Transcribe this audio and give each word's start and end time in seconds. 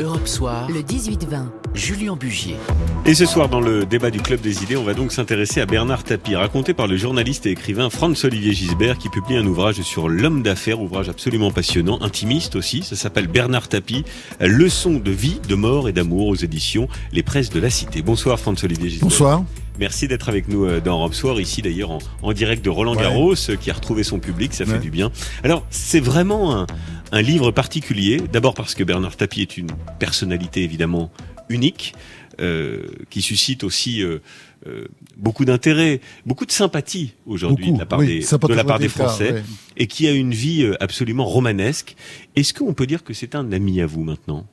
Europe 0.00 0.26
Soir, 0.26 0.68
Le 0.70 0.80
18-20. 0.80 1.44
Julien 1.74 2.16
Bugier. 2.16 2.56
Et 3.06 3.14
ce 3.14 3.26
soir, 3.26 3.48
dans 3.48 3.60
le 3.60 3.86
débat 3.86 4.10
du 4.10 4.20
Club 4.20 4.40
des 4.40 4.62
idées, 4.62 4.76
on 4.76 4.82
va 4.82 4.94
donc 4.94 5.12
s'intéresser 5.12 5.60
à 5.60 5.66
Bernard 5.66 6.04
Tapie, 6.04 6.34
raconté 6.34 6.74
par 6.74 6.86
le 6.86 6.96
journaliste 6.96 7.46
et 7.46 7.50
écrivain 7.50 7.90
Franz-Olivier 7.90 8.52
Gisbert, 8.52 8.98
qui 8.98 9.08
publie 9.08 9.36
un 9.36 9.46
ouvrage 9.46 9.80
sur 9.82 10.08
l'homme 10.08 10.42
d'affaires, 10.42 10.80
ouvrage 10.80 11.08
absolument 11.08 11.50
passionnant, 11.50 12.00
intimiste 12.02 12.56
aussi. 12.56 12.82
Ça 12.82 12.96
s'appelle 12.96 13.28
Bernard 13.28 13.68
Tapie, 13.68 14.04
leçon 14.40 14.94
de 14.94 15.10
vie, 15.10 15.40
de 15.48 15.54
mort 15.54 15.88
et 15.88 15.92
d'amour 15.92 16.28
aux 16.28 16.36
éditions 16.36 16.88
Les 17.12 17.22
Presses 17.22 17.50
de 17.50 17.60
la 17.60 17.70
Cité. 17.70 18.02
Bonsoir 18.02 18.38
Franz-Olivier 18.40 18.90
Gisbert. 18.90 19.08
Bonsoir. 19.08 19.44
Merci 19.80 20.08
d'être 20.08 20.28
avec 20.28 20.46
nous 20.46 20.66
euh, 20.66 20.80
dans 20.80 20.98
Europe 20.98 21.14
Soir, 21.14 21.40
ici 21.40 21.62
d'ailleurs 21.62 21.90
en, 21.90 21.98
en 22.20 22.32
direct 22.34 22.62
de 22.62 22.68
Roland 22.68 22.94
Garros, 22.94 23.34
euh, 23.48 23.56
qui 23.56 23.70
a 23.70 23.72
retrouvé 23.72 24.02
son 24.02 24.18
public, 24.18 24.52
ça 24.52 24.66
fait 24.66 24.78
du 24.78 24.90
bien. 24.90 25.10
Alors, 25.42 25.66
c'est 25.70 26.00
vraiment 26.00 26.54
un, 26.54 26.66
un 27.12 27.22
livre 27.22 27.50
particulier, 27.50 28.20
d'abord 28.30 28.52
parce 28.52 28.74
que 28.74 28.84
Bernard 28.84 29.16
Tapie 29.16 29.40
est 29.40 29.56
une 29.56 29.70
personnalité 29.98 30.62
évidemment 30.62 31.10
unique, 31.48 31.94
euh, 32.40 32.88
qui 33.08 33.22
suscite 33.22 33.64
aussi 33.64 34.02
euh, 34.02 34.18
euh, 34.66 34.86
beaucoup 35.16 35.46
d'intérêt, 35.46 36.02
beaucoup 36.26 36.44
de 36.44 36.52
sympathie 36.52 37.14
aujourd'hui 37.26 37.72
de 37.72 37.78
la 37.78 37.86
part 37.86 38.00
oui, 38.00 38.20
des, 38.20 38.48
de 38.48 38.54
la 38.54 38.64
part 38.64 38.78
cas, 38.78 38.88
Français, 38.88 39.32
ouais. 39.32 39.42
et 39.78 39.86
qui 39.86 40.06
a 40.06 40.12
une 40.12 40.32
vie 40.32 40.70
absolument 40.78 41.24
romanesque. 41.24 41.96
Est-ce 42.36 42.52
qu'on 42.52 42.74
peut 42.74 42.86
dire 42.86 43.02
que 43.02 43.14
c'est 43.14 43.34
un 43.34 43.50
ami 43.50 43.80
à 43.80 43.86
vous 43.86 44.04
maintenant? 44.04 44.46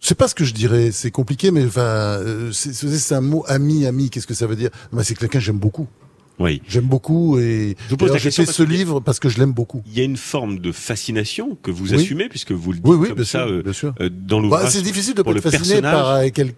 Je 0.00 0.06
sais 0.08 0.14
pas 0.14 0.28
ce 0.28 0.34
que 0.34 0.44
je 0.44 0.54
dirais, 0.54 0.90
c'est 0.92 1.10
compliqué, 1.10 1.50
mais 1.50 1.64
enfin, 1.66 1.80
euh, 1.82 2.50
c'est 2.52 3.14
un 3.14 3.20
mot 3.20 3.44
ami, 3.48 3.86
ami. 3.86 4.08
Qu'est-ce 4.10 4.26
que 4.26 4.34
ça 4.34 4.46
veut 4.46 4.56
dire? 4.56 4.70
Bah, 4.92 5.04
C'est 5.04 5.14
quelqu'un 5.14 5.38
que 5.38 5.44
j'aime 5.44 5.58
beaucoup. 5.58 5.86
Oui. 6.38 6.62
J'aime 6.66 6.86
beaucoup 6.86 7.38
et 7.38 7.76
Je 7.84 7.90
vous 7.90 7.96
pose 7.98 8.08
d'ailleurs, 8.08 8.14
la 8.14 8.18
j'ai 8.18 8.24
question 8.28 8.46
fait 8.46 8.52
ce 8.52 8.62
que- 8.62 8.68
livre 8.70 9.00
parce 9.00 9.18
que 9.20 9.28
je 9.28 9.38
l'aime 9.38 9.52
beaucoup. 9.52 9.82
Il 9.86 9.92
y 9.98 10.00
a 10.00 10.04
une 10.04 10.16
forme 10.16 10.58
de 10.58 10.72
fascination 10.72 11.58
que 11.62 11.70
vous 11.70 11.90
Oui. 11.92 11.96
assumez, 11.96 12.30
puisque 12.30 12.52
vous 12.52 12.72
le 12.72 12.78
dites 12.78 12.86
Oui, 12.88 12.96
oui, 12.96 13.08
comme 13.08 13.16
bien 13.16 13.24
ça 13.26 13.44
sûr, 13.44 13.52
euh, 13.52 13.62
bien 13.62 13.72
sûr. 13.74 13.94
euh, 14.00 14.08
dans 14.10 14.40
l'ouvrage. 14.40 14.64
Bah, 14.64 14.70
c'est 14.70 14.80
difficile 14.80 15.12
de 15.14 15.22
le 15.22 15.36
être 15.36 15.42
fasciné 15.42 15.82
personnage. 15.82 15.92
par 15.92 16.10
euh, 16.12 16.28
quel- 16.32 16.54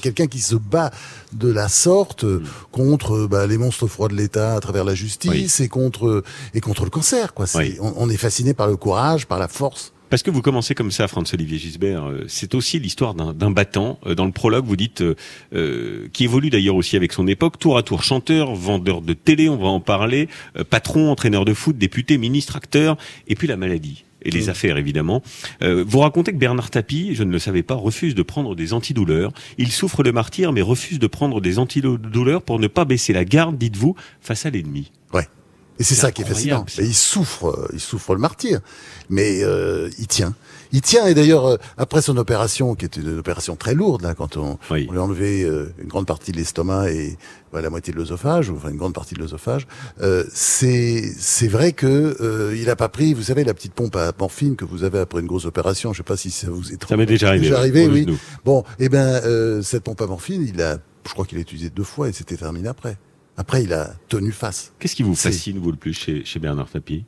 quelqu'un 0.00 0.26
qui 0.28 0.38
se 0.38 0.54
bat 0.54 0.90
de 1.34 1.50
la 1.52 1.68
sorte 1.68 2.24
euh, 2.24 2.42
contre 2.72 3.26
bah, 3.26 3.46
les 3.46 3.58
monstres 3.58 3.86
froids 3.86 4.08
de 4.08 4.14
l'État 4.14 4.54
à 4.54 4.60
travers 4.60 4.84
la 4.84 4.94
justice 4.94 5.60
et 5.60 5.68
contre 5.68 6.24
et 6.54 6.60
contre 6.62 6.84
le 6.84 6.90
cancer. 6.90 7.34
Quoi. 7.34 7.44
Oui. 7.56 7.76
On, 7.80 7.92
on 7.98 8.08
est 8.08 8.16
fasciné 8.16 8.54
par 8.54 8.66
le 8.66 8.76
courage, 8.76 9.26
par 9.26 9.38
la 9.38 9.46
force. 9.48 9.92
Parce 10.10 10.22
que 10.22 10.30
vous 10.30 10.40
commencez 10.42 10.74
comme 10.74 10.90
ça, 10.90 11.06
Franz-Olivier 11.08 11.58
Gisbert, 11.58 12.04
euh, 12.08 12.24
c'est 12.28 12.54
aussi 12.54 12.78
l'histoire 12.78 13.14
d'un 13.14 13.50
battant. 13.50 13.98
Euh, 14.06 14.14
Dans 14.14 14.24
le 14.26 14.32
prologue, 14.32 14.64
vous 14.64 14.76
dites, 14.76 15.02
euh, 15.02 15.14
euh, 15.54 16.08
qui 16.12 16.24
évolue 16.24 16.50
d'ailleurs 16.50 16.76
aussi 16.76 16.96
avec 16.96 17.12
son 17.12 17.26
époque, 17.26 17.58
tour 17.58 17.76
à 17.76 17.82
tour 17.82 18.02
chanteur, 18.02 18.54
vendeur 18.54 19.02
de 19.02 19.12
télé, 19.12 19.48
on 19.48 19.56
va 19.56 19.68
en 19.68 19.80
parler, 19.80 20.28
euh, 20.56 20.64
patron, 20.64 21.10
entraîneur 21.10 21.44
de 21.44 21.52
foot, 21.54 21.76
député, 21.76 22.16
ministre, 22.18 22.56
acteur, 22.56 22.96
et 23.26 23.34
puis 23.34 23.46
la 23.48 23.56
maladie. 23.56 24.04
Et 24.22 24.30
les 24.32 24.46
Mm. 24.46 24.48
affaires, 24.48 24.76
évidemment. 24.78 25.22
Euh, 25.62 25.84
vous 25.86 26.00
racontez 26.00 26.32
que 26.32 26.38
Bernard 26.38 26.70
Tapie, 26.70 27.14
je 27.14 27.22
ne 27.22 27.30
le 27.30 27.38
savais 27.38 27.62
pas, 27.62 27.74
refuse 27.76 28.16
de 28.16 28.22
prendre 28.22 28.56
des 28.56 28.72
antidouleurs. 28.72 29.30
Il 29.58 29.70
souffre 29.70 30.02
le 30.02 30.10
martyr, 30.10 30.52
mais 30.52 30.60
refuse 30.62 30.98
de 30.98 31.06
prendre 31.06 31.40
des 31.40 31.58
antidouleurs 31.60 32.42
pour 32.42 32.58
ne 32.58 32.66
pas 32.66 32.84
baisser 32.84 33.12
la 33.12 33.24
garde, 33.24 33.56
dites-vous, 33.58 33.94
face 34.20 34.44
à 34.44 34.50
l'ennemi. 34.50 34.90
Ouais. 35.14 35.26
Et 35.78 35.84
c'est 35.84 35.94
ça 35.94 36.10
qui 36.12 36.22
est 36.22 36.24
fascinant. 36.24 36.64
Et 36.78 36.84
il 36.84 36.94
souffre, 36.94 37.46
euh, 37.48 37.68
il 37.72 37.80
souffre 37.80 38.14
le 38.14 38.20
martyr, 38.20 38.60
mais 39.10 39.42
euh, 39.44 39.88
il 39.98 40.06
tient. 40.08 40.34
Il 40.72 40.82
tient. 40.82 41.06
Et 41.06 41.14
d'ailleurs, 41.14 41.46
euh, 41.46 41.56
après 41.78 42.02
son 42.02 42.16
opération, 42.16 42.74
qui 42.74 42.84
était 42.84 43.00
une 43.00 43.18
opération 43.18 43.54
très 43.56 43.74
lourde, 43.74 44.02
là, 44.02 44.14
quand 44.14 44.36
on, 44.36 44.58
Oui. 44.70 44.86
on 44.88 44.92
lui 44.92 44.98
a 44.98 45.02
enlevé 45.02 45.42
euh, 45.44 45.72
une 45.80 45.86
grande 45.88 46.06
partie 46.06 46.32
de 46.32 46.36
l'estomac 46.36 46.90
et 46.90 47.16
bah, 47.52 47.60
la 47.62 47.70
moitié 47.70 47.92
de 47.92 47.98
l'œsophage, 47.98 48.50
ou 48.50 48.56
enfin 48.56 48.70
une 48.70 48.76
grande 48.76 48.92
partie 48.92 49.14
de 49.14 49.20
l'œsophage, 49.20 49.66
euh, 50.02 50.24
c'est 50.34 51.10
c'est 51.18 51.48
vrai 51.48 51.72
que 51.72 52.16
euh, 52.20 52.54
il 52.58 52.68
a 52.70 52.76
pas 52.76 52.88
pris, 52.88 53.14
vous 53.14 53.22
savez, 53.22 53.44
la 53.44 53.54
petite 53.54 53.72
pompe 53.72 53.96
à 53.96 54.12
morphine 54.18 54.56
que 54.56 54.64
vous 54.64 54.82
avez 54.84 54.98
après 54.98 55.20
une 55.20 55.26
grosse 55.26 55.46
opération. 55.46 55.92
Je 55.92 55.98
sais 55.98 56.02
pas 56.02 56.16
si 56.16 56.30
ça 56.30 56.50
vous 56.50 56.72
est 56.72 56.84
Ça 56.86 56.96
m'est 56.96 57.06
déjà 57.06 57.28
arrivé. 57.28 57.44
Déjà 57.46 57.58
arrivé, 57.58 57.86
oui. 57.86 58.06
Bon, 58.44 58.64
eh 58.80 58.88
ben 58.88 59.22
euh, 59.24 59.62
cette 59.62 59.84
pompe 59.84 60.00
à 60.02 60.06
morphine, 60.06 60.44
il 60.46 60.60
a, 60.60 60.78
je 61.06 61.12
crois 61.12 61.24
qu'il 61.24 61.38
l'a 61.38 61.42
utilisé 61.42 61.70
deux 61.70 61.84
fois 61.84 62.08
et 62.08 62.12
c'était 62.12 62.36
terminé 62.36 62.68
après. 62.68 62.98
Après, 63.38 63.62
il 63.62 63.72
a 63.72 63.94
tenu 64.08 64.32
face. 64.32 64.72
Qu'est-ce 64.80 64.96
qui 64.96 65.04
vous 65.04 65.14
fascine, 65.14 65.58
vous, 65.58 65.70
le 65.70 65.76
plus 65.76 65.92
chez, 65.92 66.24
chez 66.24 66.40
Bernard 66.40 66.68
Tapie? 66.68 67.04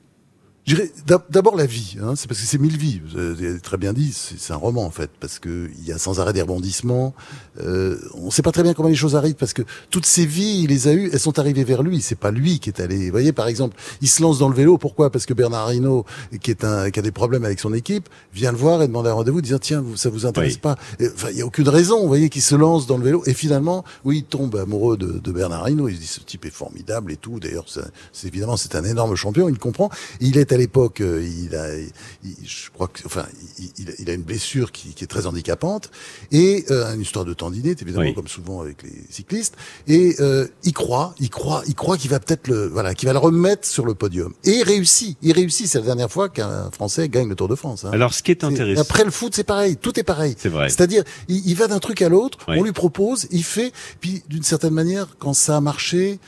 D'abord 1.30 1.56
la 1.56 1.66
vie, 1.66 1.96
hein, 2.02 2.14
c'est 2.16 2.28
parce 2.28 2.40
que 2.40 2.46
c'est 2.46 2.58
mille 2.58 2.76
vies. 2.76 3.00
Vous 3.04 3.18
avez 3.18 3.60
très 3.60 3.76
bien 3.76 3.92
dit, 3.92 4.12
c'est 4.12 4.52
un 4.52 4.56
roman 4.56 4.84
en 4.84 4.90
fait, 4.90 5.10
parce 5.20 5.38
que 5.38 5.70
il 5.78 5.86
y 5.86 5.92
a 5.92 5.98
sans 5.98 6.20
arrêt 6.20 6.32
des 6.32 6.42
rebondissements. 6.42 7.14
Euh, 7.60 7.98
on 8.14 8.26
ne 8.26 8.30
sait 8.30 8.42
pas 8.42 8.52
très 8.52 8.62
bien 8.62 8.74
comment 8.74 8.88
les 8.88 8.94
choses 8.94 9.16
arrivent, 9.16 9.34
parce 9.34 9.52
que 9.52 9.62
toutes 9.90 10.06
ces 10.06 10.26
vies, 10.26 10.62
il 10.64 10.68
les 10.68 10.88
a 10.88 10.92
eues, 10.92 11.10
elles 11.12 11.20
sont 11.20 11.38
arrivées 11.38 11.64
vers 11.64 11.82
lui. 11.82 12.00
C'est 12.00 12.14
pas 12.14 12.30
lui 12.30 12.58
qui 12.60 12.70
est 12.70 12.80
allé. 12.80 13.06
Vous 13.06 13.10
voyez, 13.10 13.32
par 13.32 13.48
exemple, 13.48 13.76
il 14.00 14.08
se 14.08 14.22
lance 14.22 14.38
dans 14.38 14.48
le 14.48 14.54
vélo. 14.54 14.78
Pourquoi? 14.78 15.10
Parce 15.10 15.26
que 15.26 15.34
Bernard 15.34 15.72
Hinault, 15.72 16.04
qui 16.40 16.50
est 16.50 16.64
un, 16.64 16.90
qui 16.90 16.98
a 16.98 17.02
des 17.02 17.12
problèmes 17.12 17.44
avec 17.44 17.60
son 17.60 17.72
équipe, 17.74 18.08
vient 18.34 18.52
le 18.52 18.58
voir 18.58 18.82
et 18.82 18.86
demande 18.86 19.06
un 19.06 19.12
rendez-vous, 19.12 19.40
disant 19.40 19.58
tiens, 19.58 19.80
vous, 19.80 19.96
ça 19.96 20.10
vous 20.10 20.26
intéresse 20.26 20.54
Oui. 20.54 20.58
pas 20.58 20.76
Enfin, 21.00 21.28
il 21.30 21.38
y 21.38 21.42
a 21.42 21.46
aucune 21.46 21.68
raison. 21.68 22.00
Vous 22.02 22.08
voyez, 22.08 22.28
qu'il 22.28 22.42
se 22.42 22.54
lance 22.54 22.86
dans 22.86 22.96
le 22.96 23.04
vélo 23.04 23.22
et 23.26 23.34
finalement, 23.34 23.84
oui, 24.04 24.18
il 24.18 24.24
tombe 24.24 24.56
amoureux 24.56 24.96
de, 24.96 25.18
de 25.18 25.32
Bernard 25.32 25.68
Hinault. 25.68 25.88
Il 25.88 25.96
se 25.96 26.00
dit 26.00 26.06
ce 26.06 26.20
type 26.20 26.44
est 26.44 26.50
formidable 26.50 27.12
et 27.12 27.16
tout. 27.16 27.40
D'ailleurs, 27.40 27.66
c'est 28.12 28.28
évidemment 28.28 28.56
c'est 28.56 28.74
un 28.74 28.84
énorme 28.84 29.14
champion. 29.16 29.48
Il 29.48 29.58
comprend. 29.58 29.90
Il 30.20 30.38
est 30.38 30.52
l'époque, 30.60 31.00
euh, 31.00 31.22
il 31.44 31.54
a, 31.56 31.76
il- 31.76 32.36
je 32.46 32.70
crois 32.70 32.88
que, 32.88 33.00
enfin, 33.06 33.26
il, 33.58 33.94
il 33.98 34.10
a- 34.10 34.14
une 34.14 34.22
blessure 34.22 34.72
qui, 34.72 34.94
qui 34.94 35.04
est 35.04 35.06
très 35.06 35.26
handicapante 35.26 35.90
et 36.32 36.64
euh, 36.70 36.94
une 36.94 37.00
histoire 37.00 37.24
de 37.24 37.32
tendinite 37.34 37.80
évidemment 37.82 38.04
Oui. 38.06 38.14
comme 38.14 38.28
souvent 38.28 38.60
avec 38.60 38.82
les 38.82 38.92
cyclistes. 39.10 39.54
Et 39.88 40.16
euh, 40.20 40.46
il 40.64 40.72
croit, 40.72 41.14
il 41.20 41.30
croit, 41.30 41.62
il 41.66 41.74
croit 41.74 41.96
qu'il 41.96 42.10
va 42.10 42.20
peut-être 42.20 42.48
le, 42.48 42.66
voilà, 42.68 42.94
qu'il 42.94 43.06
va 43.06 43.12
le 43.12 43.18
remettre 43.18 43.66
sur 43.66 43.84
le 43.86 43.94
podium. 43.94 44.32
Et 44.44 44.50
il 44.58 44.62
réussit. 44.62 45.16
Il 45.22 45.32
réussit. 45.32 45.66
C'est 45.68 45.78
la 45.78 45.84
dernière 45.86 46.10
fois 46.10 46.28
qu'un 46.28 46.70
Français 46.70 47.08
gagne 47.08 47.28
le 47.28 47.34
Tour 47.34 47.48
de 47.48 47.54
France. 47.54 47.84
hein. 47.84 47.90
Alors, 47.92 48.12
ce 48.14 48.22
qui 48.22 48.30
est 48.30 48.44
intéressant, 48.44 48.80
Après 48.82 49.04
le 49.04 49.10
foot, 49.10 49.34
c'est 49.34 49.44
pareil. 49.44 49.76
Tout 49.76 49.98
est 49.98 50.02
pareil. 50.04 50.34
c'est 50.38 50.48
vrai. 50.48 50.68
C'est-à-dire, 50.68 51.02
il, 51.28 51.46
il 51.48 51.54
va 51.56 51.66
d'un 51.68 51.78
truc 51.78 52.02
à 52.02 52.08
l'autre, 52.08 52.38
on 52.48 52.62
lui 52.62 52.72
propose, 52.72 53.26
il 53.30 53.44
fait, 53.44 53.72
puis 54.00 54.22
d'une 54.28 54.42
certaine 54.42 54.74
manière, 54.74 55.16
quand 55.18 55.32
ça 55.32 55.56
a 55.56 55.60
marché, 55.60 56.18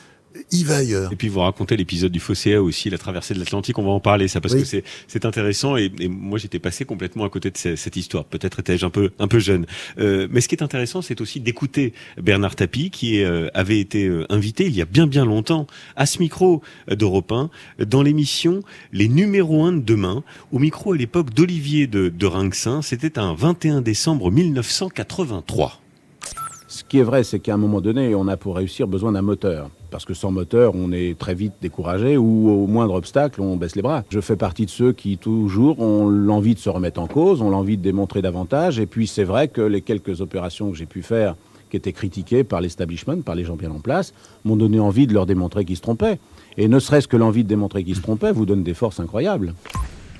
il 0.51 0.65
va 0.65 0.77
ailleurs. 0.77 1.11
Et 1.11 1.15
puis 1.15 1.27
vous 1.29 1.39
racontez 1.41 1.77
l'épisode 1.77 2.11
du 2.11 2.19
Fosséa 2.19 2.61
aussi, 2.61 2.89
la 2.89 2.97
traversée 2.97 3.33
de 3.33 3.39
l'Atlantique, 3.39 3.77
on 3.77 3.83
va 3.83 3.91
en 3.91 3.99
parler 3.99 4.27
ça 4.27 4.41
parce 4.41 4.53
Oui. 4.55 4.63
que 4.63 4.81
c'est 5.07 5.25
intéressant 5.25 5.77
et, 5.77 5.91
et 5.99 6.07
moi 6.07 6.37
j'étais 6.39 6.59
passé 6.59 6.85
complètement 6.85 7.23
à 7.25 7.29
côté 7.29 7.51
de 7.51 7.57
ce- 7.57 7.75
cette 7.75 7.95
histoire. 7.95 8.25
Peut-être 8.25 8.59
étais-je 8.59 8.85
un 8.85 8.89
peu 8.89 9.11
un 9.19 9.27
peu 9.27 9.39
jeune, 9.39 9.65
Euh, 9.99 10.27
mais 10.31 10.41
ce 10.41 10.47
qui 10.47 10.55
est 10.55 10.63
intéressant, 10.63 11.01
c'est 11.01 11.21
aussi 11.21 11.39
d'écouter 11.39 11.93
Bernard 12.21 12.55
Tapie 12.55 12.89
qui 12.89 13.23
euh, 13.23 13.47
avait 13.53 13.79
été 13.79 14.05
euh, 14.07 14.25
invité 14.29 14.65
il 14.65 14.75
y 14.75 14.81
a 14.81 14.85
bien 14.85 15.07
bien 15.07 15.25
longtemps 15.25 15.67
à 15.95 16.05
ce 16.05 16.19
micro 16.19 16.61
euh, 16.89 16.95
d'Europe 16.95 17.31
1 17.31 17.49
dans 17.85 18.01
l'émission 18.01 18.61
Les 18.91 19.07
numéros 19.09 19.63
1 19.65 19.73
de 19.73 19.79
demain, 19.81 20.23
au 20.51 20.59
micro 20.59 20.93
à 20.93 20.97
l'époque 20.97 21.33
d'Olivier 21.33 21.87
de, 21.87 22.09
de 22.09 22.25
Rinxin. 22.25 22.81
C'était 22.81 23.19
un 23.19 23.33
21 23.33 23.81
décembre 23.81 24.31
1983. 24.31 25.79
Qui 26.93 26.99
est 26.99 27.03
vrai, 27.03 27.23
c'est 27.23 27.39
qu'à 27.39 27.55
un 27.55 27.57
moment 27.57 27.81
donné, 27.81 28.13
on 28.13 28.27
a 28.27 28.37
pour 28.37 28.55
réussir 28.55 28.87
besoin 28.87 29.13
d'un 29.13 29.23
moteur. 29.23 29.71
Parce 29.89 30.05
que 30.05 30.13
sans 30.13 30.29
moteur, 30.29 30.73
on 30.75 30.91
est 30.91 31.17
très 31.17 31.33
vite 31.33 31.53
découragé 31.59 32.17
ou 32.17 32.51
au 32.51 32.67
moindre 32.67 32.93
obstacle, 32.93 33.41
on 33.41 33.57
baisse 33.57 33.75
les 33.75 33.81
bras. 33.81 34.03
Je 34.11 34.19
fais 34.19 34.35
partie 34.35 34.65
de 34.65 34.69
ceux 34.69 34.93
qui, 34.93 35.17
toujours, 35.17 35.79
ont 35.79 36.07
l'envie 36.07 36.53
de 36.53 36.59
se 36.59 36.69
remettre 36.69 37.01
en 37.01 37.07
cause, 37.07 37.41
ont 37.41 37.49
l'envie 37.49 37.77
de 37.77 37.81
démontrer 37.81 38.21
davantage. 38.21 38.77
Et 38.77 38.85
puis, 38.85 39.07
c'est 39.07 39.23
vrai 39.23 39.47
que 39.47 39.61
les 39.61 39.81
quelques 39.81 40.21
opérations 40.21 40.69
que 40.69 40.77
j'ai 40.77 40.85
pu 40.85 41.01
faire, 41.01 41.35
qui 41.71 41.77
étaient 41.77 41.93
critiquées 41.93 42.43
par 42.43 42.61
l'establishment, 42.61 43.23
par 43.23 43.33
les 43.33 43.43
gens 43.43 43.55
bien 43.55 43.71
en 43.71 43.79
place, 43.79 44.13
m'ont 44.45 44.55
donné 44.55 44.79
envie 44.79 45.07
de 45.07 45.15
leur 45.15 45.25
démontrer 45.25 45.65
qu'ils 45.65 45.77
se 45.77 45.81
trompaient. 45.81 46.19
Et 46.57 46.67
ne 46.67 46.77
serait-ce 46.77 47.07
que 47.07 47.17
l'envie 47.17 47.43
de 47.43 47.49
démontrer 47.49 47.83
qu'ils 47.83 47.95
se 47.95 48.03
trompaient 48.03 48.33
vous 48.33 48.45
donne 48.45 48.61
des 48.61 48.75
forces 48.75 48.99
incroyables. 48.99 49.55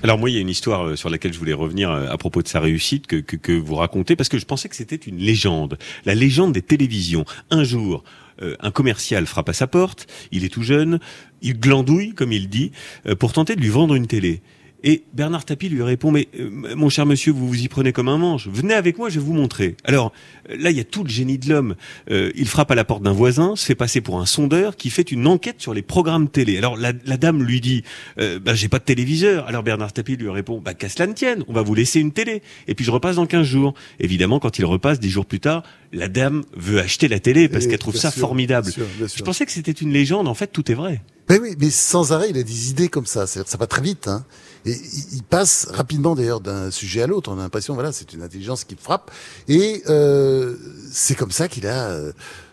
Alors 0.02 0.18
moi, 0.18 0.28
il 0.28 0.34
y 0.34 0.36
a 0.36 0.40
une 0.40 0.50
histoire 0.50 0.86
euh, 0.86 0.96
sur 0.96 1.08
laquelle 1.08 1.32
je 1.32 1.38
voulais 1.38 1.52
revenir 1.52 1.90
euh, 1.90 2.08
à 2.10 2.18
propos 2.18 2.42
de 2.42 2.48
sa 2.48 2.60
réussite 2.60 3.06
que, 3.06 3.16
que, 3.16 3.52
vous 3.52 3.74
racontez, 3.76 4.16
parce 4.16 4.28
que 4.28 4.38
je 4.38 4.44
pensais 4.44 4.68
que 4.68 4.76
c'était 4.76 4.96
une 4.96 5.18
légende, 5.18 5.78
la 6.04 6.14
légende 6.14 6.52
des 6.52 6.62
télévisions. 6.62 7.24
Un 7.50 7.64
jour, 7.64 8.04
euh, 8.42 8.56
un 8.60 8.70
commercial 8.70 9.26
frappe 9.26 9.48
à 9.48 9.52
sa 9.52 9.66
porte, 9.66 10.06
il 10.30 10.44
est 10.44 10.50
tout 10.50 10.62
jeune, 10.62 11.00
il 11.40 11.58
glandouille, 11.58 12.14
comme 12.14 12.32
il 12.32 12.48
dit, 12.48 12.72
pour 13.18 13.32
tenter 13.32 13.56
de 13.56 13.60
lui 13.60 13.68
vendre 13.68 13.94
une 13.94 14.06
télé. 14.06 14.42
Et 14.86 15.02
Bernard 15.14 15.46
Tapie 15.46 15.70
lui 15.70 15.82
répond, 15.82 16.10
mais 16.10 16.28
euh, 16.38 16.50
mon 16.76 16.90
cher 16.90 17.06
monsieur, 17.06 17.32
vous 17.32 17.48
vous 17.48 17.62
y 17.62 17.68
prenez 17.68 17.92
comme 17.92 18.08
un 18.08 18.18
manche. 18.18 18.48
Venez 18.48 18.74
avec 18.74 18.98
moi, 18.98 19.08
je 19.08 19.18
vais 19.18 19.24
vous 19.24 19.32
montrer. 19.32 19.76
Alors 19.84 20.12
euh, 20.50 20.56
là, 20.58 20.70
il 20.70 20.76
y 20.76 20.80
a 20.80 20.84
tout 20.84 21.02
le 21.04 21.08
génie 21.08 21.38
de 21.38 21.48
l'homme. 21.48 21.74
Euh, 22.10 22.30
il 22.34 22.46
frappe 22.46 22.70
à 22.70 22.74
la 22.74 22.84
porte 22.84 23.02
d'un 23.02 23.12
voisin, 23.12 23.56
se 23.56 23.64
fait 23.64 23.74
passer 23.74 24.02
pour 24.02 24.20
un 24.20 24.26
sondeur 24.26 24.76
qui 24.76 24.90
fait 24.90 25.10
une 25.10 25.26
enquête 25.26 25.56
sur 25.62 25.72
les 25.72 25.80
programmes 25.80 26.28
télé. 26.28 26.58
Alors 26.58 26.76
la, 26.76 26.92
la 27.06 27.16
dame 27.16 27.42
lui 27.42 27.62
dit, 27.62 27.82
euh, 28.18 28.38
bah, 28.38 28.54
j'ai 28.54 28.68
pas 28.68 28.78
de 28.78 28.84
téléviseur. 28.84 29.48
Alors 29.48 29.62
Bernard 29.62 29.94
Tapie 29.94 30.16
lui 30.16 30.28
répond, 30.28 30.60
bah 30.60 30.74
qu'à 30.74 30.90
cela 30.90 31.06
ne 31.06 31.14
tienne, 31.14 31.44
on 31.48 31.54
va 31.54 31.62
vous 31.62 31.74
laisser 31.74 31.98
une 32.00 32.12
télé. 32.12 32.42
Et 32.68 32.74
puis 32.74 32.84
je 32.84 32.90
repasse 32.90 33.16
dans 33.16 33.26
15 33.26 33.46
jours. 33.46 33.72
Évidemment, 34.00 34.38
quand 34.38 34.58
il 34.58 34.66
repasse 34.66 35.00
dix 35.00 35.08
jours 35.08 35.24
plus 35.24 35.40
tard, 35.40 35.62
la 35.94 36.08
dame 36.08 36.42
veut 36.54 36.80
acheter 36.80 37.08
la 37.08 37.20
télé 37.20 37.48
parce 37.48 37.66
qu'elle 37.66 37.78
trouve 37.78 37.96
ça 37.96 38.10
sûr, 38.10 38.20
formidable. 38.20 38.66
bien 38.66 38.74
sûr, 38.74 38.86
bien 38.98 39.06
Je 39.06 39.12
sûr. 39.12 39.24
pensais 39.24 39.46
que 39.46 39.52
c'était 39.52 39.72
une 39.72 39.92
légende. 39.92 40.28
En 40.28 40.34
fait, 40.34 40.48
tout 40.48 40.70
est 40.70 40.74
vrai. 40.74 41.00
Mais 41.30 41.38
oui, 41.38 41.54
mais 41.58 41.70
sans 41.70 42.12
arrêt, 42.12 42.28
il 42.28 42.36
a 42.36 42.42
des 42.42 42.70
idées 42.70 42.88
comme 42.88 43.06
ça. 43.06 43.26
Ça 43.26 43.56
va 43.56 43.66
très 43.66 43.80
vite. 43.80 44.08
Hein. 44.08 44.26
Et 44.66 44.76
il 45.12 45.22
passe 45.22 45.66
rapidement 45.70 46.14
d'ailleurs 46.14 46.40
d'un 46.40 46.70
sujet 46.70 47.02
à 47.02 47.06
l'autre. 47.06 47.30
On 47.30 47.38
a 47.38 47.42
l'impression, 47.42 47.74
voilà, 47.74 47.92
c'est 47.92 48.12
une 48.12 48.22
intelligence 48.22 48.64
qui 48.64 48.76
frappe. 48.76 49.10
Et 49.48 49.82
euh, 49.88 50.56
c'est 50.90 51.14
comme 51.14 51.30
ça 51.32 51.48
qu'il 51.48 51.66
a. 51.66 51.90
euh, 51.90 52.12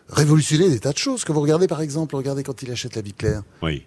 révolutionné 0.09 0.69
des 0.69 0.79
tas 0.79 0.91
de 0.91 0.97
choses. 0.97 1.23
Que 1.23 1.31
vous 1.31 1.41
regardez 1.41 1.67
par 1.67 1.81
exemple, 1.81 2.15
regardez 2.15 2.43
quand 2.43 2.61
il 2.61 2.71
achète 2.71 2.95
la 2.95 3.01
vie 3.01 3.13
claire. 3.13 3.43
Oui. 3.61 3.85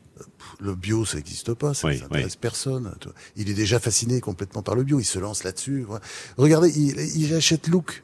Le 0.60 0.74
bio, 0.74 1.04
ça 1.04 1.16
n'existe 1.16 1.52
pas, 1.54 1.74
ça 1.74 1.88
Oui, 1.88 2.00
n'intéresse 2.00 2.36
personne. 2.36 2.94
Il 3.36 3.50
est 3.50 3.54
déjà 3.54 3.78
fasciné 3.78 4.20
complètement 4.20 4.62
par 4.62 4.74
le 4.74 4.84
bio, 4.84 5.00
il 5.00 5.04
se 5.04 5.18
lance 5.18 5.44
là-dessus. 5.44 5.84
Regardez, 6.38 6.70
il, 6.78 6.98
il 7.20 7.34
achète 7.34 7.68
Look. 7.68 8.02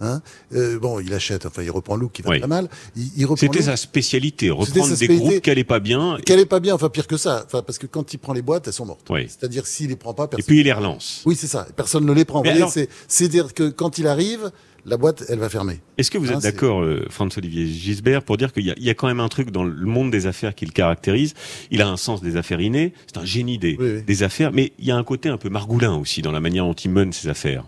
Hein 0.00 0.20
Euh, 0.54 0.78
bon, 0.78 1.00
il 1.00 1.12
achète, 1.14 1.46
enfin, 1.46 1.62
il 1.62 1.70
reprend 1.70 1.96
Look 1.96 2.12
qui 2.12 2.22
va 2.22 2.30
Oui. 2.30 2.40
pas 2.40 2.46
mal. 2.46 2.68
Il, 2.96 3.26
C'était 3.36 3.62
sa 3.62 3.76
spécialité, 3.76 4.50
reprendre 4.50 4.94
sa 4.94 4.94
des 5.06 5.08
groupes 5.16 5.40
qui 5.40 5.50
allaient 5.50 5.64
pas 5.64 5.80
bien. 5.80 6.18
qu'elle 6.24 6.40
est 6.40 6.44
pas 6.46 6.60
bien, 6.60 6.74
enfin 6.74 6.88
pire 6.90 7.06
que 7.06 7.16
ça. 7.16 7.44
Enfin, 7.46 7.62
parce 7.62 7.78
que 7.78 7.86
quand 7.86 8.12
il 8.12 8.18
prend 8.18 8.32
les 8.34 8.42
boîtes, 8.42 8.66
elles 8.66 8.72
sont 8.74 8.84
mortes. 8.86 9.06
Oui. 9.10 9.22
C'est-à-dire 9.28 9.66
s'il 9.66 9.88
les 9.88 9.96
prend 9.96 10.12
pas, 10.12 10.24
Et 10.24 10.28
personne. 10.28 10.46
puis 10.46 10.60
il 10.60 10.64
les 10.64 10.72
relance. 10.72 11.22
Oui, 11.24 11.34
c'est 11.34 11.46
ça. 11.46 11.66
Personne 11.76 12.04
ne 12.04 12.12
les 12.12 12.24
prend. 12.24 12.42
Alors- 12.42 12.72
c'est-à-dire 13.08 13.54
que 13.54 13.68
quand 13.70 13.98
il 13.98 14.06
arrive, 14.06 14.50
la 14.84 14.96
boîte, 14.98 15.24
elle 15.28 15.38
va 15.40 15.48
fermer. 15.48 15.80
Est-ce 15.98 16.10
que 16.12 16.18
vous 16.18 16.30
Hein, 16.30 16.36
êtes 16.36 16.42
d'accord, 16.42 16.82
euh, 16.82 17.06
Franz-Olivier 17.10 17.66
Gisbert, 17.66 18.22
pour 18.22 18.36
dire 18.36 18.52
qu'il 18.52 18.64
y, 18.66 18.70
a- 18.70 18.74
il 18.76 18.84
y 18.84 18.90
a 18.90 18.94
quand 18.94 19.08
même 19.08 19.18
un 19.20 19.28
truc 19.28 19.50
dans 19.50 19.64
le 19.64 19.86
monde 19.86 20.10
des 20.12 20.26
affaires 20.28 20.54
qui 20.54 20.64
le 20.66 20.70
caractérise? 20.72 21.34
Il 21.72 21.82
a 21.82 21.88
un 21.88 21.96
sens 21.96 22.22
des 22.22 22.36
affaires 22.36 22.60
inné, 22.60 22.92
c'est 23.06 23.16
un 23.18 23.24
génie 23.24 23.58
des, 23.58 23.76
Oui, 23.80 23.90
oui. 23.96 24.02
des 24.02 24.22
affaires, 24.22 24.52
mais 24.52 24.72
il 24.78 24.84
y 24.84 24.90
a 24.92 24.96
un 24.96 25.02
côté 25.04 25.28
un 25.28 25.38
peu 25.38 25.48
margoulin 25.48 25.94
aussi 25.96 26.22
dans 26.22 26.30
la 26.32 26.38
manière 26.40 26.64
dont 26.66 26.74
il 26.74 26.90
mène 26.90 27.12
ses 27.12 27.28
affaires. 27.28 27.64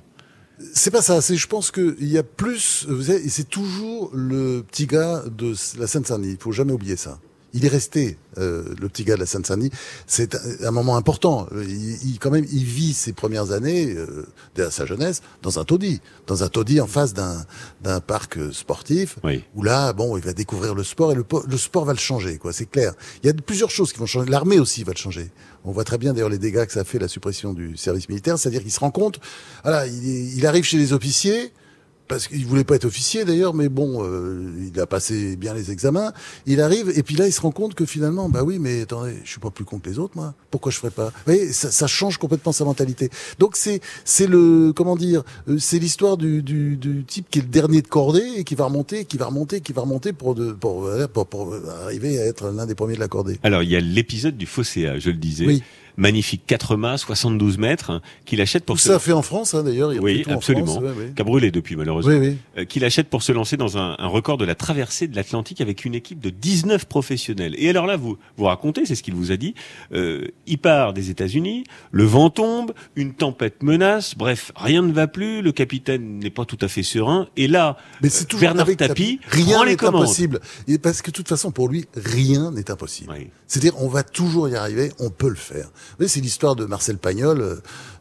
C'est 0.74 0.90
pas 0.90 1.02
ça. 1.02 1.20
C'est, 1.20 1.36
je 1.36 1.46
pense 1.46 1.70
que 1.70 1.96
il 2.00 2.08
y 2.08 2.18
a 2.18 2.22
plus. 2.22 2.86
Vous 2.88 3.04
savez, 3.04 3.28
c'est 3.28 3.48
toujours 3.48 4.10
le 4.12 4.62
petit 4.62 4.86
gars 4.86 5.22
de 5.26 5.54
la 5.78 5.86
Seine-Saint-Denis. 5.86 6.32
Il 6.32 6.42
faut 6.42 6.52
jamais 6.52 6.72
oublier 6.72 6.96
ça. 6.96 7.18
Il 7.54 7.64
est 7.64 7.68
resté 7.68 8.18
euh, 8.36 8.74
le 8.78 8.88
petit 8.90 9.04
gars 9.04 9.14
de 9.14 9.20
la 9.20 9.26
Seine-Saint-Denis. 9.26 9.70
C'est 10.06 10.34
un, 10.34 10.66
un 10.68 10.70
moment 10.70 10.96
important. 10.96 11.46
Il, 11.52 11.96
il- 12.06 12.18
quand 12.18 12.30
même, 12.30 12.44
il 12.52 12.64
vit 12.64 12.92
ses 12.92 13.12
premières 13.14 13.52
années, 13.52 13.94
euh, 13.94 14.26
dès 14.54 14.70
sa 14.70 14.84
jeunesse, 14.84 15.22
dans 15.42 15.58
un 15.58 15.64
taudis, 15.64 16.00
dans 16.26 16.42
un 16.42 16.48
taudis 16.48 16.80
en 16.80 16.86
face 16.86 17.14
d'un 17.14 17.44
d'un 17.82 18.00
parc 18.00 18.38
sportif. 18.52 19.16
Oui. 19.24 19.44
Où 19.54 19.62
là, 19.62 19.92
bon, 19.94 20.16
il 20.18 20.22
va 20.22 20.34
découvrir 20.34 20.74
le 20.74 20.84
sport 20.84 21.12
et 21.12 21.14
le, 21.14 21.24
le 21.46 21.56
sport 21.56 21.84
va 21.86 21.92
le 21.94 21.98
changer, 21.98 22.36
quoi. 22.38 22.52
C'est 22.52 22.66
clair. 22.66 22.92
Il 23.22 23.26
y 23.26 23.30
a 23.30 23.32
plusieurs 23.34 23.70
choses 23.70 23.92
qui 23.92 23.98
vont 23.98 24.06
changer. 24.06 24.28
L'armée 24.30 24.58
aussi 24.58 24.84
va 24.84 24.92
le 24.92 24.98
changer. 24.98 25.30
On 25.64 25.72
voit 25.72 25.84
très 25.84 25.98
bien 25.98 26.12
d'ailleurs 26.12 26.28
les 26.28 26.38
dégâts 26.38 26.66
que 26.66 26.72
ça 26.72 26.84
fait 26.84 26.98
la 26.98 27.08
suppression 27.08 27.54
du 27.54 27.76
service 27.76 28.08
militaire, 28.08 28.38
c'est-à-dire 28.38 28.62
qu'il 28.62 28.72
se 28.72 28.80
rend 28.80 28.90
compte. 28.90 29.20
Voilà, 29.62 29.86
il, 29.86 30.36
il 30.36 30.46
arrive 30.46 30.64
chez 30.64 30.76
les 30.76 30.92
officiers 30.92 31.52
parce 32.08 32.26
qu'il 32.26 32.46
voulait 32.46 32.64
pas 32.64 32.74
être 32.76 32.86
officier 32.86 33.24
d'ailleurs, 33.24 33.54
mais 33.54 33.68
bon, 33.68 34.02
euh, 34.02 34.70
il 34.72 34.80
a 34.80 34.86
passé 34.86 35.36
bien 35.36 35.54
les 35.54 35.70
examens. 35.70 36.12
Il 36.46 36.60
arrive 36.60 36.90
et 36.96 37.02
puis 37.02 37.14
là, 37.14 37.26
il 37.26 37.32
se 37.32 37.40
rend 37.40 37.50
compte 37.50 37.74
que 37.74 37.84
finalement, 37.84 38.28
bah 38.28 38.42
oui, 38.42 38.58
mais 38.58 38.82
attendez, 38.82 39.14
je 39.22 39.30
suis 39.30 39.40
pas 39.40 39.50
plus 39.50 39.64
con 39.64 39.78
que 39.78 39.88
les 39.88 39.98
autres, 39.98 40.14
moi. 40.16 40.34
Pourquoi 40.50 40.72
je 40.72 40.78
ferais 40.78 40.90
pas? 40.90 41.06
Vous 41.06 41.32
voyez, 41.32 41.52
ça, 41.52 41.70
ça 41.70 41.86
change 41.86 42.18
complètement 42.18 42.52
sa 42.52 42.64
mentalité. 42.64 43.10
Donc 43.38 43.56
c'est 43.56 43.80
c'est 44.04 44.26
le 44.26 44.72
comment 44.74 44.96
dire, 44.96 45.22
euh, 45.48 45.58
c'est 45.58 45.78
l'histoire 45.78 46.16
du, 46.16 46.42
du, 46.42 46.76
du 46.76 47.04
type 47.04 47.26
qui 47.30 47.38
est 47.40 47.42
le 47.42 47.48
dernier 47.48 47.82
de 47.82 47.88
cordée 47.88 48.26
et 48.36 48.44
qui 48.44 48.54
va 48.54 48.64
remonter, 48.64 49.04
qui 49.04 49.18
va 49.18 49.26
remonter, 49.26 49.60
qui 49.60 49.72
va 49.72 49.82
remonter 49.82 50.12
pour 50.12 50.34
de, 50.34 50.52
pour, 50.52 50.88
pour, 51.12 51.26
pour 51.26 51.54
arriver 51.84 52.18
à 52.18 52.24
être 52.24 52.50
l'un 52.50 52.66
des 52.66 52.74
premiers 52.74 52.94
de 52.94 53.00
la 53.00 53.08
cordée. 53.08 53.38
Alors 53.42 53.62
il 53.62 53.70
y 53.70 53.76
a 53.76 53.80
l'épisode 53.80 54.36
du 54.36 54.46
Fosséa, 54.46 54.98
je 54.98 55.10
le 55.10 55.16
disais. 55.16 55.46
Oui. 55.46 55.62
Magnifique 55.98 56.44
4 56.46 56.76
mâts, 56.76 56.96
72 56.96 57.58
mètres, 57.58 58.00
qu'il 58.24 58.40
achète 58.40 58.64
pour 58.64 58.76
Tout 58.76 58.82
se 58.82 58.88
ça 58.88 58.98
fait 58.98 59.12
en 59.12 59.22
France, 59.22 59.54
hein, 59.54 59.64
d'ailleurs. 59.64 59.92
il 59.92 60.00
Oui, 60.00 60.24
absolument. 60.28 60.80
France, 60.80 60.84
ouais, 61.26 61.50
depuis 61.50 61.76
malheureusement. 61.76 62.12
Oui, 62.12 62.18
oui. 62.18 62.36
Euh, 62.56 62.64
qu'il 62.64 62.84
achète 62.84 63.08
pour 63.08 63.22
se 63.22 63.32
lancer 63.32 63.56
dans 63.56 63.76
un, 63.78 63.96
un 63.98 64.06
record 64.06 64.38
de 64.38 64.44
la 64.44 64.54
traversée 64.54 65.08
de 65.08 65.16
l'Atlantique 65.16 65.60
avec 65.60 65.84
une 65.84 65.94
équipe 65.94 66.20
de 66.20 66.30
19 66.30 66.86
professionnels. 66.86 67.54
Et 67.58 67.68
alors 67.68 67.86
là, 67.86 67.96
vous 67.96 68.16
vous 68.36 68.44
racontez, 68.44 68.86
c'est 68.86 68.94
ce 68.94 69.02
qu'il 69.02 69.14
vous 69.14 69.32
a 69.32 69.36
dit, 69.36 69.54
euh, 69.92 70.26
il 70.46 70.58
part 70.58 70.92
des 70.92 71.10
États-Unis, 71.10 71.64
le 71.90 72.04
vent 72.04 72.30
tombe, 72.30 72.72
une 72.96 73.14
tempête 73.14 73.62
menace, 73.62 74.16
bref, 74.16 74.52
rien 74.56 74.82
ne 74.82 74.92
va 74.92 75.08
plus, 75.08 75.42
le 75.42 75.52
capitaine 75.52 76.18
n'est 76.20 76.30
pas 76.30 76.44
tout 76.44 76.58
à 76.60 76.68
fait 76.68 76.82
serein, 76.82 77.28
et 77.36 77.48
là, 77.48 77.76
Mais 78.02 78.08
c'est 78.08 78.26
toujours 78.26 78.40
Bernard 78.40 78.68
Tapie 78.76 79.20
Rien 79.28 79.56
prend 79.56 79.64
les 79.64 79.72
n'est 79.72 79.76
commandes. 79.76 80.02
impossible. 80.02 80.40
Et 80.66 80.78
parce 80.78 81.02
que 81.02 81.10
de 81.10 81.16
toute 81.16 81.28
façon, 81.28 81.50
pour 81.50 81.68
lui, 81.68 81.86
rien 81.94 82.50
n'est 82.52 82.70
impossible. 82.70 83.12
Oui. 83.16 83.28
C'est-à-dire, 83.46 83.74
on 83.80 83.88
va 83.88 84.02
toujours 84.02 84.48
y 84.48 84.54
arriver, 84.54 84.92
on 84.98 85.10
peut 85.10 85.28
le 85.28 85.34
faire. 85.34 85.70
Vous 85.90 85.96
voyez, 85.98 86.08
c'est 86.08 86.20
l'histoire 86.20 86.56
de 86.56 86.64
Marcel 86.64 86.98
Pagnol. 86.98 87.40
euh, 87.40 87.56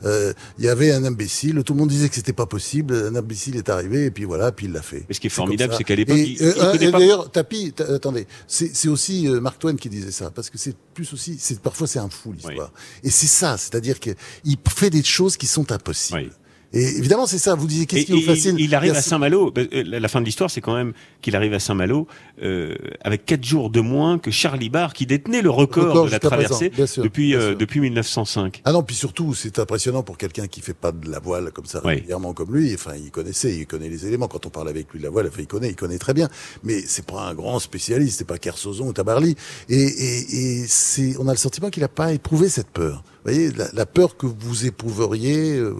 euh, 0.05 0.33
Il 0.59 0.65
y 0.65 0.69
avait 0.69 0.91
un 0.91 1.03
imbécile, 1.03 1.61
tout 1.63 1.73
le 1.73 1.79
monde 1.79 1.89
disait 1.89 2.09
que 2.09 2.15
c'était 2.15 2.33
pas 2.33 2.45
possible. 2.45 2.93
Un 2.95 3.15
imbécile 3.15 3.55
est 3.55 3.69
arrivé, 3.69 4.05
et 4.05 4.11
puis 4.11 4.23
voilà, 4.25 4.51
puis 4.51 4.65
il 4.67 4.71
l'a 4.73 4.81
fait. 4.81 5.05
Mais 5.07 5.13
ce 5.15 5.19
qui 5.19 5.27
est 5.27 5.31
formidable, 5.31 5.73
c'est 5.77 5.83
qu'à 5.83 5.95
l'époque, 5.95 6.17
Et, 6.17 6.29
il- 6.31 6.43
euh, 6.43 6.53
il 6.55 6.61
euh, 6.85 6.87
et 6.87 6.91
D'ailleurs, 6.91 7.31
Tapi, 7.31 7.73
attendez, 7.79 8.27
c'est 8.47 8.75
c'est 8.75 8.87
aussi 8.89 9.27
euh, 9.27 9.39
Mark 9.39 9.59
Twain 9.59 9.75
qui 9.75 9.89
disait 9.89 10.11
ça, 10.11 10.31
parce 10.31 10.49
que 10.49 10.57
c'est 10.57 10.75
plus 10.93 11.11
aussi, 11.13 11.37
c'est 11.39 11.59
parfois 11.59 11.87
c'est 11.87 11.99
un 11.99 12.09
fou 12.09 12.33
l'histoire. 12.33 12.71
Et 13.03 13.09
c'est 13.09 13.27
ça, 13.27 13.57
c'est-à-dire 13.57 13.99
qu'il 13.99 14.15
fait 14.69 14.89
des 14.89 15.03
choses 15.03 15.37
qui 15.37 15.47
sont 15.47 15.71
impossibles. 15.71 16.19
Oui. 16.19 16.31
Et 16.73 16.83
évidemment, 16.97 17.25
c'est 17.27 17.37
ça. 17.37 17.55
Vous 17.55 17.65
disiez 17.65 17.85
qu'est-ce 17.85 18.05
qui 18.05 18.11
vous 18.11 18.21
fascine? 18.21 18.57
il, 18.59 18.75
arrive 18.75 18.93
à 18.93 19.01
Saint-Malo. 19.01 19.53
euh, 19.57 19.83
La 19.85 20.07
fin 20.09 20.19
de 20.19 20.25
l'histoire, 20.25 20.51
c'est 20.51 20.59
quand 20.61 20.75
même 20.75 20.91
qu'il 21.21 21.35
arrive 21.35 21.53
à 21.53 21.59
Saint-Malo 21.59 22.07
euh, 22.43 22.75
avec 23.01 23.25
quatre 23.25 23.43
jours 23.45 23.69
de 23.69 23.79
moins 23.79 24.19
que 24.19 24.31
Charlie 24.31 24.69
Barr, 24.69 24.93
qui 24.93 25.05
détenait 25.05 25.41
le 25.41 25.49
record, 25.49 25.85
Record 25.87 26.05
de 26.07 26.11
la 26.11 26.19
présent, 26.19 26.35
traversée 26.35 26.69
bien 26.69 26.85
sûr, 26.85 27.03
depuis 27.03 27.35
euh, 27.35 27.55
depuis 27.55 27.79
1905. 27.79 28.61
Ah 28.65 28.73
non, 28.73 28.83
puis 28.83 28.95
surtout, 28.95 29.33
c'est 29.33 29.59
impressionnant 29.59 30.03
pour 30.03 30.17
quelqu'un 30.17 30.47
qui 30.47 30.59
fait 30.61 30.73
pas 30.73 30.91
de 30.91 31.09
la 31.09 31.19
voile 31.19 31.51
comme 31.53 31.65
ça 31.65 31.81
Oui. 31.85 31.95
régulièrement 31.95 32.33
comme 32.33 32.53
lui. 32.53 32.73
Enfin, 32.73 32.91
il 32.97 33.11
connaissait, 33.11 33.55
il 33.55 33.65
connaît 33.65 33.89
les 33.89 34.05
éléments. 34.05 34.27
Quand 34.27 34.45
on 34.45 34.49
parle 34.49 34.67
avec 34.67 34.91
lui 34.91 34.99
de 34.99 35.05
la 35.05 35.09
voile, 35.09 35.27
enfin, 35.27 35.41
il 35.41 35.47
connaît, 35.47 35.69
il 35.69 35.75
connaît 35.75 35.97
très 35.99 36.13
bien. 36.13 36.27
Mais 36.63 36.81
c'est 36.85 37.05
pas 37.05 37.21
un 37.29 37.33
grand 37.33 37.59
spécialiste, 37.59 38.17
c'est 38.19 38.27
pas 38.27 38.37
Kersozon 38.37 38.87
ou 38.89 38.93
Tabarly. 38.93 39.35
Et, 39.69 39.75
et, 39.81 40.35
et 40.61 40.65
c'est, 40.67 41.15
on 41.17 41.27
a 41.29 41.31
le 41.31 41.37
sentiment 41.37 41.69
qu'il 41.69 41.83
a 41.85 41.87
pas 41.89 42.11
éprouvé 42.13 42.49
cette 42.49 42.67
peur. 42.69 43.03
Vous 43.25 43.31
voyez, 43.31 43.51
la, 43.51 43.67
la 43.73 43.85
peur 43.85 44.17
que 44.17 44.25
vous 44.27 44.65
éprouveriez. 44.65 45.55
euh, 45.55 45.73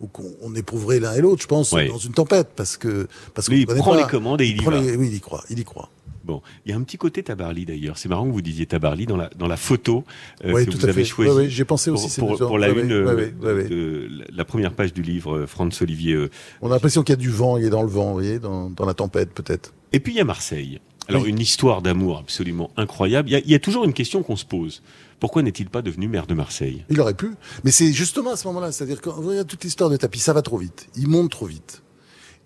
ou 0.00 0.06
qu'on 0.06 0.30
on 0.42 0.54
éprouverait 0.54 1.00
l'un 1.00 1.14
et 1.14 1.20
l'autre, 1.20 1.42
je 1.42 1.48
pense, 1.48 1.70
dans 1.72 1.98
une 1.98 2.12
tempête, 2.12 2.48
parce 2.56 2.76
que 2.76 3.06
parce 3.34 3.48
Lui, 3.48 3.64
qu'on 3.66 3.74
il 3.74 3.78
prend 3.78 3.92
pas. 3.92 4.02
les 4.02 4.06
commandes 4.10 4.40
et 4.40 4.46
il 4.46 4.56
y 4.56 4.60
prend 4.60 4.70
va. 4.70 4.80
les- 4.80 4.96
Oui, 4.96 5.08
il 5.10 5.14
y 5.16 5.20
croit, 5.20 5.44
il 5.50 5.58
y 5.58 5.64
croit. 5.64 5.90
Bon, 6.24 6.42
il 6.66 6.70
y 6.70 6.74
a 6.74 6.76
un 6.76 6.82
petit 6.82 6.98
côté 6.98 7.22
Tabarly 7.22 7.64
d'ailleurs. 7.64 7.96
C'est 7.96 8.08
marrant 8.10 8.26
que 8.26 8.32
vous 8.32 8.42
disiez 8.42 8.66
Tabarly 8.66 9.06
dans 9.06 9.16
la 9.16 9.30
dans 9.38 9.46
la 9.48 9.56
photo 9.56 10.04
euh, 10.44 10.52
oui, 10.52 10.66
que 10.66 10.70
tout 10.72 10.78
vous 10.78 10.84
à 10.86 10.90
avez 10.90 11.00
fait. 11.02 11.08
choisie. 11.08 11.48
J'ai 11.48 11.64
pensé 11.64 11.90
Pour, 11.90 12.04
aussi. 12.04 12.20
pour, 12.20 12.32
ans. 12.32 12.36
pour 12.46 12.58
la 12.58 12.68
une 12.68 12.92
euh, 12.92 13.30
de 13.40 14.08
la- 14.30 14.44
première 14.44 14.72
page 14.74 14.92
du 14.92 15.00
livre, 15.02 15.34
euh, 15.38 15.46
Franz 15.46 15.80
Olivier. 15.82 16.12
euh. 16.14 16.30
On 16.60 16.70
a 16.70 16.74
l'impression 16.74 17.02
qu'il 17.02 17.14
y 17.14 17.18
a 17.18 17.20
du 17.20 17.30
vent, 17.30 17.56
il 17.56 17.64
est 17.64 17.70
dans 17.70 17.82
le 17.82 17.88
vent, 17.88 18.08
vous 18.08 18.12
voyez, 18.12 18.38
dans, 18.38 18.68
dans 18.68 18.84
la 18.84 18.92
tempête 18.94 19.30
peut-être. 19.32 19.72
Et 19.94 20.00
puis 20.00 20.12
il 20.12 20.16
y 20.16 20.20
a 20.20 20.24
Marseille. 20.24 20.80
Alors 21.08 21.22
Oui. 21.22 21.30
une 21.30 21.40
histoire 21.40 21.80
d'amour 21.82 22.18
absolument 22.18 22.70
incroyable. 22.76 23.28
Il 23.30 23.32
y 23.32 23.36
a, 23.36 23.38
il 23.38 23.50
y 23.50 23.54
a 23.54 23.58
toujours 23.58 23.84
une 23.84 23.94
question 23.94 24.22
qu'on 24.22 24.36
se 24.36 24.44
pose. 24.44 24.82
Pourquoi 25.20 25.42
n'est-il 25.42 25.68
pas 25.70 25.82
devenu 25.82 26.06
maire 26.06 26.26
de 26.26 26.34
Marseille? 26.34 26.84
Il 26.90 27.00
aurait 27.00 27.14
pu. 27.14 27.30
Mais 27.64 27.70
c'est 27.70 27.92
justement 27.92 28.32
à 28.32 28.36
ce 28.36 28.46
moment-là, 28.48 28.70
c'est-à-dire 28.72 29.00
quand 29.00 29.12
vous 29.12 29.28
regardez 29.30 29.48
toute 29.48 29.64
l'histoire 29.64 29.90
de 29.90 29.96
Tapi, 29.96 30.18
ça 30.18 30.32
va 30.32 30.42
trop 30.42 30.58
vite. 30.58 30.88
Il 30.96 31.08
monte 31.08 31.30
trop 31.30 31.46
vite. 31.46 31.82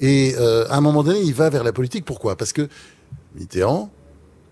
Et 0.00 0.34
euh, 0.38 0.66
à 0.68 0.76
un 0.76 0.80
moment 0.80 1.02
donné, 1.02 1.20
il 1.20 1.34
va 1.34 1.50
vers 1.50 1.64
la 1.64 1.72
politique. 1.72 2.04
Pourquoi? 2.04 2.36
Parce 2.36 2.52
que 2.52 2.68
Mitterrand 3.34 3.90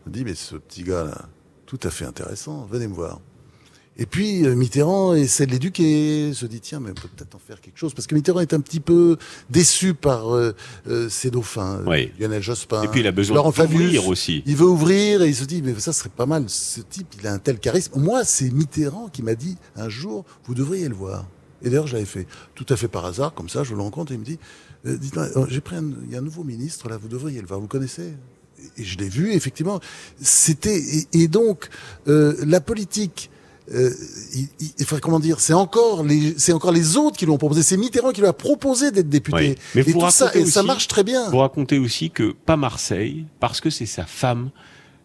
dit, 0.06 0.24
mais 0.24 0.34
ce 0.34 0.56
petit 0.56 0.82
gars-là, 0.82 1.28
tout 1.66 1.78
à 1.82 1.90
fait 1.90 2.04
intéressant, 2.04 2.66
venez 2.70 2.88
me 2.88 2.94
voir. 2.94 3.20
Et 4.00 4.06
puis 4.06 4.46
euh, 4.46 4.54
Mitterrand 4.56 5.14
essaie 5.14 5.44
de 5.44 5.50
l'éduquer, 5.52 6.32
se 6.32 6.46
dit 6.46 6.60
tiens 6.60 6.80
mais 6.80 6.90
on 6.90 6.94
peut 6.94 7.08
peut-être 7.14 7.34
en 7.34 7.38
faire 7.38 7.60
quelque 7.60 7.76
chose 7.76 7.92
parce 7.92 8.06
que 8.06 8.14
Mitterrand 8.14 8.40
est 8.40 8.54
un 8.54 8.60
petit 8.60 8.80
peu 8.80 9.18
déçu 9.50 9.92
par 9.92 10.34
euh, 10.34 10.56
euh, 10.88 11.10
ses 11.10 11.30
dauphins, 11.30 11.82
Oui. 11.86 12.10
Lionel 12.18 12.42
Jospin, 12.42 12.82
Et 12.82 12.88
puis 12.88 13.00
il 13.00 13.06
a 13.06 13.12
besoin 13.12 13.42
d'ouvrir 13.42 14.08
aussi. 14.08 14.42
Il 14.46 14.56
veut 14.56 14.66
ouvrir 14.66 15.20
et 15.20 15.28
il 15.28 15.34
se 15.34 15.44
dit, 15.44 15.60
mais 15.62 15.78
ça 15.78 15.92
serait 15.92 16.08
pas 16.08 16.24
mal. 16.24 16.44
Ce 16.48 16.80
type, 16.80 17.08
il 17.20 17.26
a 17.26 17.34
un 17.34 17.38
tel 17.38 17.58
charisme. 17.58 18.00
Moi, 18.00 18.24
c'est 18.24 18.50
Mitterrand 18.50 19.08
qui 19.08 19.22
m'a 19.22 19.34
dit 19.34 19.58
un 19.76 19.90
jour, 19.90 20.24
vous 20.46 20.54
devriez 20.54 20.88
le 20.88 20.94
voir. 20.94 21.26
Et 21.62 21.68
d'ailleurs, 21.68 21.86
je 21.86 21.92
l'avais 21.92 22.06
fait 22.06 22.26
tout 22.54 22.64
à 22.70 22.76
fait 22.76 22.88
par 22.88 23.04
hasard, 23.04 23.34
comme 23.34 23.50
ça, 23.50 23.64
je 23.64 23.74
le 23.74 23.82
rencontre 23.82 24.12
et 24.12 24.14
il 24.14 24.20
me 24.20 24.24
dit, 24.24 24.38
euh, 24.86 24.96
dites-moi, 24.96 25.28
j'ai 25.50 25.60
pris 25.60 25.76
un, 25.76 25.84
il 26.06 26.12
y 26.12 26.16
a 26.16 26.20
un 26.20 26.22
nouveau 26.22 26.42
ministre 26.42 26.88
là, 26.88 26.96
vous 26.96 27.08
devriez 27.08 27.38
le 27.42 27.46
voir. 27.46 27.60
Vous 27.60 27.68
connaissez? 27.68 28.14
Et 28.78 28.84
je 28.84 28.96
l'ai 28.96 29.10
vu, 29.10 29.34
effectivement. 29.34 29.78
C'était 30.22 30.78
et, 30.78 31.06
et 31.12 31.28
donc 31.28 31.68
euh, 32.08 32.34
la 32.46 32.62
politique. 32.62 33.30
Euh, 33.72 33.90
il, 34.34 34.48
il- 34.60 35.00
comment 35.00 35.20
dire, 35.20 35.40
c'est 35.40 35.52
encore 35.52 36.02
les, 36.02 36.34
c'est 36.38 36.52
encore 36.52 36.72
les 36.72 36.96
autres 36.96 37.16
qui 37.16 37.26
l'ont 37.26 37.38
proposé. 37.38 37.62
C'est 37.62 37.76
Mitterrand 37.76 38.10
qui 38.10 38.20
lui 38.20 38.26
a 38.28 38.32
proposé 38.32 38.90
d'être 38.90 39.08
député. 39.08 39.36
Oui. 39.36 39.54
Mais 39.74 39.82
et 39.82 39.92
vous 39.92 40.00
tout 40.00 40.10
ça, 40.10 40.34
et 40.34 40.44
ça 40.46 40.62
marche 40.62 40.88
très 40.88 41.04
bien. 41.04 41.30
Vous 41.30 41.38
racontez 41.38 41.78
aussi 41.78 42.10
que 42.10 42.32
pas 42.32 42.56
Marseille, 42.56 43.26
parce 43.38 43.60
que 43.60 43.70
c'est 43.70 43.86
sa 43.86 44.04
femme 44.06 44.50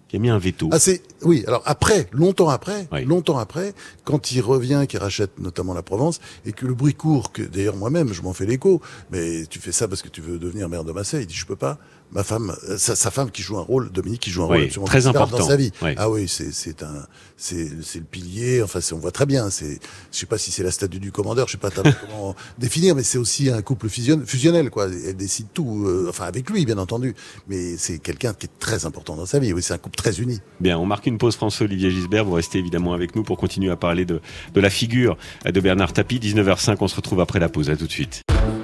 qui 0.08 0.16
a 0.16 0.20
mis 0.20 0.30
un 0.30 0.38
veto. 0.38 0.70
Ah 0.72 0.80
c'est 0.80 1.02
oui. 1.24 1.44
Alors 1.48 1.62
après, 1.66 2.08
longtemps 2.12 2.50
après, 2.50 2.88
Oui. 2.92 3.06
longtemps 3.06 3.38
après, 3.40 3.74
quand 4.04 4.32
il 4.32 4.42
revient, 4.42 4.86
qu'il 4.88 5.00
rachète 5.00 5.40
notamment 5.40 5.74
la 5.74 5.82
Provence, 5.84 6.20
et 6.46 6.52
que 6.52 6.66
le 6.66 6.74
bruit 6.74 6.94
court, 6.94 7.32
que 7.32 7.42
d'ailleurs 7.44 7.76
moi-même 7.76 8.14
je 8.14 8.22
m'en 8.22 8.34
fais 8.34 8.46
l'écho, 8.46 8.82
mais 9.12 9.46
tu 9.48 9.60
fais 9.60 9.72
ça 9.72 9.88
parce 9.88 10.02
que 10.02 10.10
tu 10.10 10.22
veux 10.22 10.38
devenir 10.40 10.70
maire 10.70 10.84
de 10.84 10.92
Marseille. 10.92 11.24
Il 11.24 11.28
dit 11.28 11.34
je 11.36 11.46
peux 11.46 11.56
pas. 11.56 11.78
Ma 12.12 12.24
femme, 12.24 12.56
euh, 12.70 12.78
sa, 12.78 12.96
sa 12.96 13.12
femme 13.12 13.30
qui 13.32 13.42
joue 13.42 13.58
un 13.58 13.62
rôle, 13.62 13.92
Dominique 13.92 14.22
qui 14.22 14.30
joue 14.32 14.44
un 14.44 14.48
Oui, 14.48 14.52
rôle 14.52 14.64
absolument 14.66 14.86
très 14.88 15.08
important. 15.08 15.38
dans 15.40 15.48
sa 15.48 15.56
vie. 15.58 15.72
Oui. 15.82 15.92
Ah 15.98 16.10
oui, 16.10 16.28
c'est 16.28 16.54
c'est 16.54 16.82
un 16.84 17.06
c'est 17.36 17.68
c'est 17.82 18.00
le 18.00 18.06
pilier. 18.06 18.62
Enfin, 18.62 18.80
on 18.94 18.98
voit 18.98 19.12
très 19.12 19.26
bien. 19.26 19.50
C'est 19.50 19.80
je 20.12 20.18
sais 20.18 20.26
pas 20.26 20.38
si 20.38 20.52
c'est 20.52 20.64
la 20.64 20.72
statue 20.72 21.00
du 21.00 21.12
commandeur, 21.12 21.48
je 21.48 21.54
sais 21.54 21.58
pas 21.58 21.72
comment 21.72 22.36
définir, 22.58 22.96
mais 22.96 23.04
c'est 23.04 23.18
aussi 23.18 23.50
un 23.50 23.62
couple 23.62 23.90
fusion, 23.90 24.22
fusionnel 24.26 24.70
quoi. 24.70 24.88
Elle 24.88 25.18
décide 25.18 25.48
tout, 25.54 25.84
euh, 25.86 26.08
enfin 26.10 26.26
avec 26.26 26.50
lui 26.50 26.66
bien 26.66 26.78
entendu, 26.78 27.16
mais 27.48 27.76
c'est 27.78 28.00
quelqu'un 28.00 28.34
qui 28.34 28.46
est 28.46 28.60
très 28.60 28.86
important 28.86 29.16
dans 29.16 29.26
sa 29.26 29.40
vie. 29.40 29.52
Oui, 29.52 29.62
c'est 29.62 29.74
un 29.74 29.78
couple 29.78 29.98
très 29.98 30.20
uni. 30.20 30.40
Bien, 30.62 30.78
on 30.78 30.86
marque 30.86 31.08
une 31.08 31.18
pause 31.18 31.36
François-Olivier 31.36 31.92
Gisbert. 31.92 32.24
Vous 32.24 32.34
restez 32.34 32.60
évidemment 32.60 32.94
avec 32.94 33.16
nous 33.16 33.24
pour 33.24 33.38
continuer 33.38 33.72
à 33.72 33.76
parler 33.76 34.06
de, 34.06 34.22
de 34.54 34.62
la 34.62 34.70
figure 34.70 35.18
de 35.46 35.60
Bernard 35.60 35.92
Tapie. 35.92 36.20
19h05, 36.20 36.78
on 36.80 36.88
se 36.88 36.96
retrouve 36.96 37.20
après 37.20 37.40
la 37.40 37.50
pause. 37.50 37.70
À 37.70 37.76
tout 37.76 37.88
de 37.88 37.92
suite. 37.92 38.22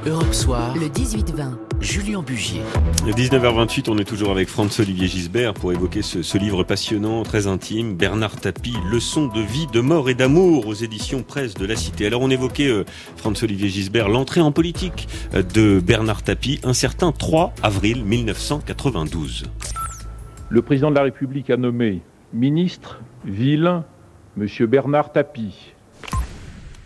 Europe 0.08 0.34
Soir, 0.34 0.74
Le 0.75 0.88
18-20. 0.88 1.58
Julien 1.79 2.24
Bugier. 2.24 2.62
19h28, 3.05 3.88
on 3.88 4.00
est 4.00 4.03
toujours 4.03 4.31
avec 4.31 4.48
Franz-Olivier 4.48 5.08
Gisbert 5.08 5.53
pour 5.53 5.72
évoquer 5.72 6.01
ce, 6.01 6.24
ce 6.24 6.39
livre 6.39 6.63
passionnant, 6.63 7.22
très 7.22 7.46
intime, 7.46 7.96
Bernard 7.96 8.36
Tapie, 8.38 8.74
Leçon 8.91 9.27
de 9.27 9.41
vie, 9.41 9.67
de 9.72 9.79
mort 9.79 10.10
et 10.10 10.15
d'amour 10.15 10.65
aux 10.65 10.74
éditions 10.74 11.22
Presse 11.22 11.53
de 11.53 11.67
la 11.67 11.75
Cité. 11.75 12.08
Alors 12.08 12.22
on 12.24 12.31
évoquait, 12.31 12.67
euh, 12.67 12.84
Franz-Olivier 13.15 13.70
Gisbert, 13.70 14.10
l'entrée 14.10 14.41
en 14.41 14.51
politique 14.51 15.08
euh, 15.36 15.43
de 15.43 15.79
Bernard 15.79 16.24
Tapie, 16.24 16.60
un 16.63 16.74
certain 16.74 17.12
3 17.12 17.53
avril 17.62 18.03
1992. 18.03 19.51
Le 20.50 20.62
président 20.63 20.89
de 20.89 20.96
la 20.96 21.03
République 21.03 21.51
a 21.51 21.58
nommé 21.58 22.01
ministre, 22.34 23.01
ville, 23.24 23.84
M. 24.36 24.48
Bernard 24.65 25.12
Tapie. 25.12 25.74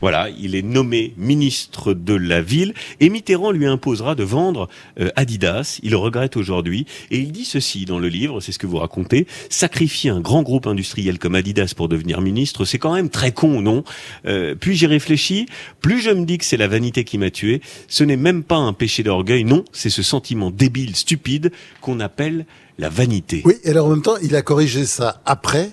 Voilà, 0.01 0.29
il 0.29 0.55
est 0.55 0.61
nommé 0.61 1.13
ministre 1.17 1.93
de 1.93 2.13
la 2.13 2.41
ville 2.41 2.73
et 2.99 3.09
Mitterrand 3.09 3.51
lui 3.51 3.65
imposera 3.65 4.13
de 4.15 4.23
vendre 4.23 4.67
euh, 4.99 5.09
Adidas. 5.15 5.79
Il 5.83 5.91
le 5.91 5.97
regrette 5.97 6.37
aujourd'hui 6.37 6.85
et 7.11 7.19
il 7.19 7.31
dit 7.31 7.45
ceci 7.45 7.85
dans 7.85 7.97
le 7.97 8.07
livre, 8.07 8.41
c'est 8.41 8.51
ce 8.51 8.59
que 8.59 8.67
vous 8.67 8.77
racontez, 8.77 9.25
sacrifier 9.49 10.09
un 10.09 10.19
grand 10.19 10.43
groupe 10.43 10.67
industriel 10.67 11.17
comme 11.17 11.35
Adidas 11.35 11.73
pour 11.75 11.87
devenir 11.87 12.21
ministre, 12.21 12.65
c'est 12.65 12.77
quand 12.77 12.93
même 12.93 13.09
très 13.09 13.31
con, 13.31 13.61
non? 13.61 13.83
Euh, 14.25 14.53
Puis 14.53 14.75
j'y 14.75 14.85
réfléchis, 14.85 15.47
plus 15.81 16.01
je 16.01 16.11
me 16.11 16.25
dis 16.25 16.37
que 16.37 16.45
c'est 16.45 16.57
la 16.57 16.67
vanité 16.67 17.03
qui 17.03 17.17
m'a 17.17 17.31
tué, 17.31 17.61
ce 17.87 18.03
n'est 18.03 18.17
même 18.17 18.43
pas 18.43 18.57
un 18.57 18.73
péché 18.73 19.03
d'orgueil, 19.03 19.43
non, 19.43 19.63
c'est 19.71 19.89
ce 19.89 20.03
sentiment 20.03 20.51
débile, 20.51 20.95
stupide 20.95 21.51
qu'on 21.81 21.99
appelle 21.99 22.45
la 22.77 22.89
vanité. 22.89 23.41
Oui, 23.45 23.55
et 23.63 23.69
alors 23.69 23.87
en 23.87 23.91
même 23.91 24.01
temps, 24.01 24.17
il 24.21 24.35
a 24.35 24.41
corrigé 24.41 24.85
ça 24.85 25.21
après, 25.25 25.71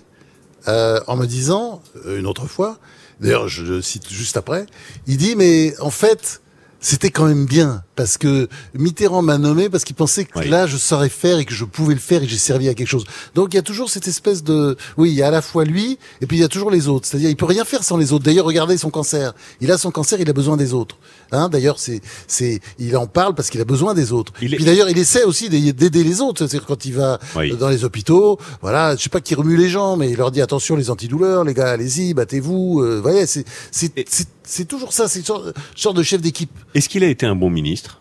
euh, 0.69 1.01
en 1.09 1.17
me 1.17 1.27
disant, 1.27 1.83
euh, 2.07 2.21
une 2.21 2.27
autre 2.27 2.47
fois, 2.47 2.79
d'ailleurs 3.23 3.49
je 3.49 3.63
le 3.65 3.83
cite 3.83 4.11
juste 4.11 4.37
après, 4.37 4.67
il 5.07 5.17
dit, 5.17 5.37
mais 5.37 5.75
en 5.81 5.91
fait, 5.91 6.43
c'était 6.81 7.11
quand 7.11 7.27
même 7.27 7.47
bien, 7.47 7.83
parce 7.95 8.17
que 8.19 8.49
Mitterrand 8.75 9.21
m'a 9.23 9.37
nommé 9.39 9.69
parce 9.69 9.85
qu'il 9.85 9.95
pensait 9.97 10.25
que 10.25 10.39
Oui. 10.39 10.49
là, 10.49 10.67
je 10.67 10.77
saurais 10.77 11.09
faire 11.11 11.39
et 11.39 11.45
que 11.45 11.53
je 11.55 11.65
pouvais 11.65 11.95
le 11.95 12.01
faire 12.01 12.23
et 12.23 12.27
que 12.27 12.33
j'ai 12.33 12.39
servi 12.39 12.69
à 12.69 12.75
quelque 12.75 12.89
chose. 12.89 13.05
Donc 13.35 13.53
il 13.53 13.57
y 13.57 13.59
a 13.59 13.63
toujours 13.63 13.91
cette 13.91 14.09
espèce 14.09 14.43
de... 14.43 14.77
Oui, 14.97 15.11
il 15.11 15.15
y 15.15 15.23
a 15.23 15.29
à 15.29 15.31
la 15.31 15.43
fois 15.43 15.65
lui, 15.65 15.99
et 16.21 16.27
puis 16.27 16.39
il 16.39 16.41
y 16.41 16.45
a 16.45 16.49
toujours 16.49 16.71
les 16.71 16.89
autres. 16.89 17.07
C'est-à-dire, 17.07 17.29
il 17.29 17.37
peut 17.37 17.45
rien 17.45 17.65
faire 17.65 17.85
sans 17.85 17.97
les 17.99 18.13
autres. 18.13 18.25
D'ailleurs, 18.25 18.47
regardez 18.47 18.79
son 18.79 18.91
cancer. 18.91 19.35
Il 19.61 19.71
a 19.71 19.77
son 19.79 19.91
cancer, 19.91 20.21
il 20.21 20.29
a 20.31 20.33
besoin 20.33 20.57
des 20.57 20.73
autres. 20.73 20.97
Hein 21.33 21.49
D'ailleurs, 21.51 21.79
c'est, 21.79 22.01
c'est, 22.27 22.61
il 22.79 22.97
en 22.97 23.07
parle 23.07 23.35
parce 23.35 23.51
qu'il 23.51 23.61
a 23.61 23.65
besoin 23.65 23.93
des 23.95 24.13
autres. 24.13 24.33
Il 24.41 24.55
est- 24.55 24.57
Puis 24.57 24.65
d'ailleurs, 24.65 24.89
il 24.89 24.97
essaie 24.99 25.25
aussi 25.25 25.49
d'aider 25.51 26.03
les 26.05 26.21
autres. 26.21 26.39
C'est-à-dire 26.39 26.67
quand 26.67 26.85
il 26.85 26.95
va 26.95 27.19
Oui. 27.37 27.55
dans 27.57 27.69
les 27.69 27.85
hôpitaux, 27.85 28.39
voilà, 28.63 28.97
je 28.97 29.03
sais 29.03 29.11
pas 29.11 29.21
qui 29.21 29.35
remue 29.35 29.57
les 29.57 29.69
gens, 29.69 29.97
mais 29.97 30.11
il 30.11 30.17
leur 30.17 30.31
dit 30.31 30.41
attention 30.41 30.77
les 30.77 30.89
antidouleurs, 30.91 31.45
les 31.45 31.53
gars, 31.55 31.71
allez-y, 31.71 32.15
battez-vous. 32.15 32.81
Euh, 32.81 33.01
voyez, 33.03 33.27
c'est 33.27 33.45
c'est 33.71 33.97
Et- 33.99 34.07
c'est 34.09 34.27
c'est 34.45 34.65
toujours 34.67 34.93
ça, 34.93 35.07
c'est 35.09 35.21
une 35.21 35.25
sorte, 35.25 35.55
sorte 35.77 35.97
de 35.97 36.03
chef 36.03 36.21
d'équipe. 36.21 36.51
Est-ce 36.75 36.89
qu'il 36.89 37.05
a 37.05 37.07
été 37.09 37.27
un 37.27 37.37
bon 37.37 37.49
ministre? 37.49 37.92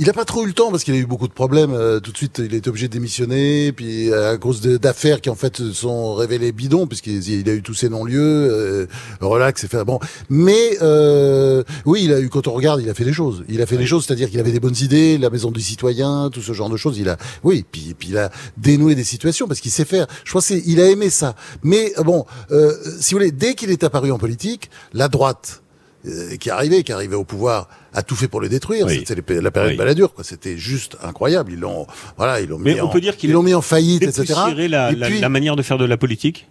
Il 0.00 0.08
a 0.08 0.12
pas 0.12 0.24
trop 0.24 0.44
eu 0.44 0.46
le 0.46 0.52
temps 0.52 0.70
parce 0.70 0.84
qu'il 0.84 0.94
a 0.94 0.96
eu 0.96 1.06
beaucoup 1.06 1.26
de 1.26 1.32
problèmes. 1.32 1.72
euh, 1.72 1.98
tout 1.98 2.12
de 2.12 2.16
suite, 2.16 2.40
il 2.44 2.54
a 2.54 2.58
été 2.58 2.70
obligé 2.70 2.86
de 2.86 2.92
démissionner, 2.92 3.72
puis 3.72 4.12
à 4.14 4.36
cause 4.38 4.60
d'affaires 4.60 5.20
qui 5.20 5.28
en 5.28 5.34
fait 5.34 5.56
se 5.56 5.72
sont 5.72 6.14
révélées 6.14 6.52
bidons, 6.52 6.86
puisqu'il 6.86 7.28
il 7.28 7.48
a 7.48 7.52
eu 7.52 7.62
tous 7.62 7.74
ses 7.74 7.88
non-lieux, 7.88 8.48
euh, 8.48 8.86
relax, 9.20 9.64
et 9.64 9.66
fait 9.66 9.84
bon. 9.84 9.98
Mais 10.30 10.78
euh, 10.82 11.64
oui, 11.84 12.02
il 12.04 12.12
a 12.12 12.20
eu 12.20 12.28
quand 12.28 12.46
on 12.46 12.52
regarde, 12.52 12.80
il 12.80 12.88
a 12.88 12.94
fait 12.94 13.04
des 13.04 13.12
choses. 13.12 13.42
Il 13.48 13.60
a 13.60 13.66
fait 13.66 13.76
des 13.76 13.86
choses, 13.86 14.06
c'est-à-dire 14.06 14.30
qu'il 14.30 14.38
avait 14.38 14.52
des 14.52 14.60
bonnes 14.60 14.76
idées, 14.80 15.18
la 15.18 15.30
maison 15.30 15.50
du 15.50 15.60
citoyen, 15.60 16.30
tout 16.32 16.42
ce 16.42 16.52
genre 16.52 16.70
de 16.70 16.76
choses. 16.76 16.96
Il 16.96 17.08
a, 17.08 17.16
oui, 17.42 17.64
puis 17.68 17.96
puis 17.98 18.10
il 18.10 18.18
a 18.18 18.30
dénoué 18.56 18.94
des 18.94 19.02
situations 19.02 19.48
parce 19.48 19.58
qu'il 19.58 19.72
sait 19.72 19.84
faire. 19.84 20.06
Je 20.22 20.30
crois 20.30 20.42
c'est, 20.42 20.62
il 20.64 20.80
a 20.80 20.88
aimé 20.88 21.10
ça. 21.10 21.34
Mais 21.64 21.92
euh, 21.98 22.04
bon, 22.04 22.24
euh, 22.52 22.72
si 23.00 23.14
vous 23.14 23.18
voulez, 23.18 23.32
dès 23.32 23.54
qu'il 23.54 23.70
est 23.70 23.82
apparu 23.82 24.12
en 24.12 24.18
politique, 24.18 24.70
la 24.92 25.08
droite 25.08 25.62
euh, 26.06 26.36
qui 26.36 26.50
est 26.50 26.52
arrivée, 26.52 26.84
qui 26.84 26.92
est 26.92 26.94
arrivée 26.94 27.16
au 27.16 27.24
pouvoir, 27.24 27.68
a 27.94 28.02
tout 28.02 28.16
fait 28.16 28.28
pour 28.28 28.40
le 28.40 28.48
détruire. 28.48 28.86
Oui. 28.86 29.02
C'était 29.06 29.40
la 29.40 29.50
période 29.50 29.72
Oui. 29.72 29.76
baladure, 29.78 30.12
quoi. 30.14 30.24
C'était 30.24 30.58
juste 30.58 30.96
incroyable. 31.02 31.52
Ils 31.52 31.60
l'ont, 31.60 31.86
voilà, 32.16 32.40
ils 32.40 32.48
l'ont 32.48 32.58
mis 32.58 32.80
on 32.80 32.84
en, 32.86 32.88
peut 32.88 33.00
dire 33.00 33.16
l'ont 33.32 33.42
mis 33.42 33.54
en 33.54 33.62
faillite, 33.62 34.02
etc. 34.02 34.34
La, 34.68 34.90
Et 34.92 34.94
la- 34.94 35.06
puis- 35.06 35.20
la 35.20 35.28
manière 35.28 35.56
de 35.56 35.62
faire 35.62 35.78
de 35.78 35.84
la 35.84 35.96
politique 35.96 36.48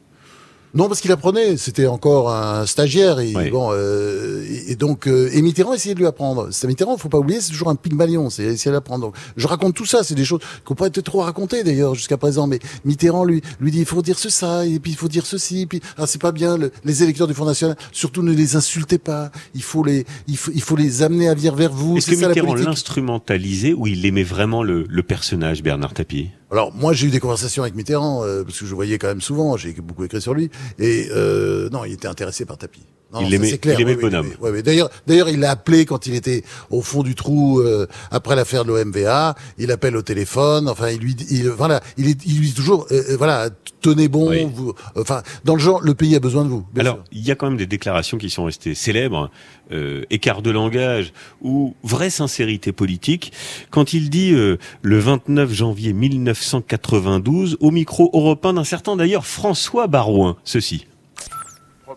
non, 0.77 0.87
parce 0.87 1.01
qu'il 1.01 1.11
apprenait. 1.11 1.57
C'était 1.57 1.87
encore 1.87 2.31
un 2.31 2.65
stagiaire. 2.65 3.19
Et 3.19 3.33
Oui. 3.35 3.49
bon, 3.49 3.69
euh, 3.73 4.45
et 4.67 4.75
donc, 4.75 5.07
euh, 5.07 5.29
et 5.33 5.41
Mitterrand 5.41 5.73
essayait 5.73 5.93
de 5.95 5.99
lui 5.99 6.05
apprendre. 6.07 6.47
C'est 6.51 6.67
Mitterrand, 6.67 6.95
faut 6.97 7.09
pas 7.09 7.17
oublier, 7.17 7.41
c'est 7.41 7.51
toujours 7.51 7.69
un 7.69 7.75
pygmalion. 7.75 8.29
C'est 8.29 8.43
essayer 8.43 8.71
d'apprendre. 8.71 9.05
Donc, 9.07 9.15
je 9.35 9.47
raconte 9.47 9.73
tout 9.75 9.85
ça. 9.85 10.03
C'est 10.03 10.15
des 10.15 10.23
choses 10.25 10.39
qu'on 10.63 10.75
pourrait 10.75 10.89
peut-être 10.91 11.05
trop 11.07 11.19
raconter 11.21 11.63
d'ailleurs 11.63 11.95
jusqu'à 11.95 12.17
présent. 12.17 12.47
Mais 12.47 12.59
Mitterrand 12.85 13.25
lui 13.25 13.41
lui 13.59 13.71
dit, 13.71 13.79
il 13.79 13.85
faut 13.85 14.01
dire 14.01 14.17
ce 14.19 14.29
ça, 14.29 14.65
et 14.65 14.79
puis 14.79 14.91
il 14.91 14.97
faut 14.97 15.07
dire 15.09 15.25
ceci. 15.25 15.61
Et 15.61 15.65
puis, 15.65 15.81
ah, 15.97 16.07
c'est 16.07 16.21
pas 16.21 16.31
bien. 16.31 16.57
le- 16.57 16.71
les 16.85 17.03
électeurs 17.03 17.27
du 17.27 17.33
Front 17.33 17.45
National, 17.45 17.75
surtout 17.91 18.21
ne 18.21 18.31
les 18.31 18.55
insultez 18.55 18.97
pas. 18.99 19.31
Il 19.55 19.63
faut 19.63 19.83
les, 19.83 20.05
il 20.27 20.37
faut, 20.37 20.51
il 20.53 20.61
faut 20.61 20.75
les 20.75 21.01
amener 21.01 21.27
à 21.27 21.33
venir 21.33 21.55
vers 21.55 21.73
vous. 21.73 21.97
Est-ce 21.97 22.05
C'est 22.07 22.11
que 22.15 22.21
ça 22.21 22.27
Mitterrand 22.29 22.53
l'instrumentalisait 22.55 23.73
ou 23.73 23.87
il 23.87 24.05
aimait 24.05 24.23
vraiment 24.23 24.63
le, 24.63 24.85
le 24.87 25.03
personnage 25.03 25.63
Bernard 25.63 25.93
Tapie? 25.93 26.29
Alors 26.49 26.73
moi 26.73 26.93
j'ai 26.93 27.07
eu 27.07 27.09
des 27.09 27.19
conversations 27.19 27.63
avec 27.63 27.75
Mitterrand 27.75 28.23
euh, 28.23 28.43
parce 28.43 28.59
que 28.59 28.65
je 28.65 28.73
voyais 28.73 28.97
quand 28.97 29.07
même 29.07 29.21
souvent, 29.21 29.57
j'ai 29.57 29.73
beaucoup 29.73 30.03
écrit 30.05 30.21
sur 30.21 30.33
lui 30.33 30.49
et 30.79 31.09
euh, 31.11 31.69
non, 31.69 31.83
il 31.83 31.93
était 31.93 32.07
intéressé 32.07 32.45
par 32.45 32.57
Tapi. 32.57 32.85
Non, 33.13 33.21
Il 33.21 33.39
c'est 33.45 33.57
clair. 33.57 33.79
il 33.79 33.83
aimait 33.83 33.91
Oui, 33.95 34.01
le 34.01 34.05
oui, 34.05 34.11
bonhomme. 34.11 34.27
oui, 34.27 34.35
oui, 34.41 34.49
oui. 34.55 34.63
D'ailleurs, 34.63 34.89
d'ailleurs, 35.07 35.29
il 35.29 35.39
l'a 35.39 35.51
appelé 35.51 35.85
quand 35.85 36.07
il 36.07 36.13
était 36.15 36.43
au 36.69 36.81
fond 36.81 37.03
du 37.03 37.15
trou 37.15 37.61
euh, 37.61 37.87
après 38.11 38.35
l'affaire 38.35 38.65
de 38.65 38.69
l'OMVA. 38.73 39.33
Il 39.57 39.71
appelle 39.71 39.95
au 39.95 40.01
téléphone. 40.01 40.67
Enfin, 40.67 40.89
il 40.89 40.99
lui, 40.99 41.15
dit- 41.15 41.25
il, 41.29 41.47
voilà, 41.49 41.79
il, 41.97 42.09
est- 42.09 42.25
il 42.25 42.39
lui 42.39 42.47
dit 42.47 42.53
toujours, 42.53 42.85
euh, 42.91 43.01
euh, 43.11 43.17
voilà, 43.17 43.49
tenez 43.81 44.09
bon. 44.09 44.47
Vous, 44.53 44.73
enfin, 44.97 45.23
dans 45.45 45.53
le 45.55 45.61
genre, 45.61 45.79
le 45.81 45.93
pays 45.93 46.15
a 46.17 46.19
besoin 46.19 46.43
de 46.43 46.49
vous. 46.49 46.65
Alors, 46.77 46.99
il 47.13 47.25
y 47.25 47.31
a 47.31 47.35
quand 47.35 47.47
même 47.47 47.57
des 47.57 47.65
déclarations 47.65 48.17
qui 48.17 48.29
sont 48.29 48.43
restées 48.43 48.75
célèbres, 48.75 49.31
euh, 49.71 50.03
écart 50.09 50.41
de 50.41 50.51
langage 50.51 51.13
ou 51.41 51.75
vraie 51.83 52.09
sincérité 52.09 52.73
politique, 52.73 53.31
quand 53.71 53.93
il 53.93 54.09
dit 54.09 54.33
euh, 54.33 54.57
le 54.81 54.99
29 54.99 55.53
janvier 55.53 55.93
1992 55.93 57.57
au 57.61 57.71
micro 57.71 58.09
européen 58.13 58.53
d'un 58.53 58.63
certain 58.63 58.95
d'ailleurs 58.97 59.25
François 59.25 59.87
Barouin, 59.87 60.35
ceci. 60.43 60.87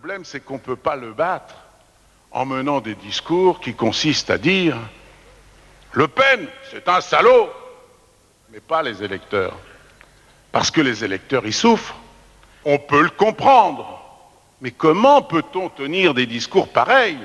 Le 0.00 0.06
problème, 0.08 0.24
c'est 0.24 0.40
qu'on 0.40 0.54
ne 0.54 0.60
peut 0.60 0.76
pas 0.76 0.96
le 0.96 1.12
battre 1.12 1.54
en 2.30 2.46
menant 2.46 2.80
des 2.80 2.94
discours 2.94 3.60
qui 3.60 3.74
consistent 3.74 4.30
à 4.30 4.38
dire 4.38 4.78
Le 5.92 6.08
Pen, 6.08 6.48
c'est 6.70 6.88
un 6.88 7.02
salaud, 7.02 7.50
mais 8.50 8.60
pas 8.60 8.82
les 8.82 9.04
électeurs. 9.04 9.58
Parce 10.52 10.70
que 10.70 10.80
les 10.80 11.04
électeurs 11.04 11.46
y 11.46 11.52
souffrent. 11.52 11.96
On 12.64 12.78
peut 12.78 13.02
le 13.02 13.10
comprendre. 13.10 14.00
Mais 14.62 14.70
comment 14.70 15.20
peut-on 15.20 15.68
tenir 15.68 16.14
des 16.14 16.24
discours 16.24 16.68
pareils? 16.68 17.18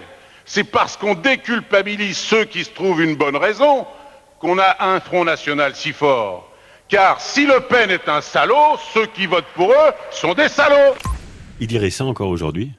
C'est 0.44 0.66
parce 0.66 0.98
qu'on 0.98 1.16
déculpabilise 1.16 2.18
ceux 2.18 2.44
qui 2.44 2.66
se 2.66 2.72
trouvent 2.72 3.02
une 3.02 3.16
bonne 3.16 3.38
raison 3.38 3.88
qu'on 4.40 4.60
a 4.60 4.84
un 4.86 5.00
Front 5.00 5.24
National 5.24 5.78
si 5.78 5.94
fort. 5.94 6.52
Car 6.90 7.22
si 7.22 7.46
Le 7.46 7.62
Pen 7.62 7.90
est 7.90 8.10
un 8.10 8.20
salaud, 8.20 8.78
ceux 8.94 9.06
qui 9.06 9.28
votent 9.28 9.54
pour 9.56 9.72
eux 9.72 9.94
sont 10.12 10.34
des 10.34 10.50
salauds. 10.50 10.96
Il 11.60 11.68
dirait 11.68 11.90
ça 11.90 12.06
encore 12.06 12.30
aujourd'hui? 12.30 12.74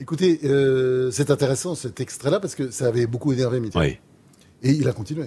Écoutez, 0.00 0.40
euh, 0.44 1.10
c'est 1.10 1.30
intéressant 1.30 1.74
cet 1.74 2.00
extrait-là 2.00 2.40
parce 2.40 2.54
que 2.54 2.70
ça 2.70 2.86
avait 2.86 3.06
beaucoup 3.06 3.32
énervé 3.32 3.60
Mitterrand. 3.60 3.84
Oui. 3.84 3.98
Et 4.62 4.70
il 4.72 4.88
a 4.88 4.92
continué. 4.92 5.26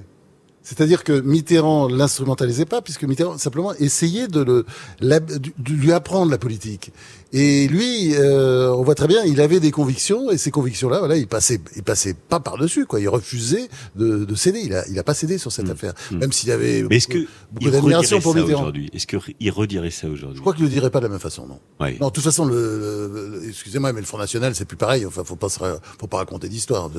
C'est-à-dire 0.69 1.05
que 1.05 1.21
Mitterrand 1.21 1.87
l'instrumentalisait 1.87 2.65
pas, 2.65 2.81
puisque 2.81 3.05
Mitterrand 3.05 3.37
simplement 3.37 3.73
essayait 3.75 4.27
de, 4.27 4.41
le, 4.41 4.65
de 4.99 5.71
lui 5.71 5.93
apprendre 5.93 6.29
la 6.29 6.37
politique. 6.37 6.91
Et 7.31 7.67
lui, 7.69 8.15
euh, 8.15 8.69
on 8.73 8.83
voit 8.83 8.95
très 8.95 9.07
bien, 9.07 9.23
il 9.23 9.39
avait 9.39 9.59
des 9.61 9.71
convictions, 9.71 10.29
et 10.29 10.37
ces 10.37 10.51
convictions-là, 10.51 10.99
voilà, 10.99 11.15
il 11.15 11.27
passait, 11.27 11.59
il 11.77 11.83
passait 11.83 12.13
pas 12.13 12.39
par-dessus, 12.41 12.85
quoi. 12.85 12.99
Il 12.99 13.07
refusait 13.07 13.69
de, 13.95 14.25
de 14.25 14.35
céder. 14.35 14.59
Il 14.63 14.73
a, 14.75 14.85
il 14.89 14.97
a 14.99 15.03
pas 15.03 15.13
cédé 15.13 15.37
sur 15.37 15.51
cette 15.53 15.69
affaire, 15.69 15.93
même 16.11 16.31
s'il 16.33 16.51
avait. 16.51 16.83
Mais 16.89 16.99
beaucoup, 16.99 17.11
que 17.13 17.17
beaucoup 17.19 17.27
il 17.61 17.71
d'admiration 17.71 18.19
pour 18.21 18.35
Mitterrand. 18.35 18.61
aujourd'hui? 18.63 18.89
Est-ce 18.93 19.07
qu'il 19.07 19.51
redirait 19.51 19.91
ça 19.91 20.07
aujourd'hui? 20.09 20.35
Je 20.37 20.41
crois 20.41 20.53
qu'il 20.53 20.63
le 20.63 20.69
dirait 20.69 20.89
pas 20.89 20.99
de 20.99 21.05
la 21.05 21.09
même 21.09 21.19
façon, 21.19 21.47
non. 21.47 21.59
Oui. 21.79 21.97
Non, 22.01 22.07
de 22.07 22.11
toute 22.13 22.23
façon, 22.25 22.43
le, 22.45 23.39
le- 23.41 23.49
excusez-moi, 23.49 23.93
mais 23.93 24.01
le 24.01 24.05
Front 24.05 24.17
National, 24.19 24.53
c'est 24.55 24.65
plus 24.65 24.77
pareil. 24.77 25.05
Enfin, 25.05 25.23
faut 25.23 25.35
pas 25.37 25.47
faut 25.49 26.07
pas 26.07 26.17
raconter 26.17 26.49
d'histoire. 26.49 26.89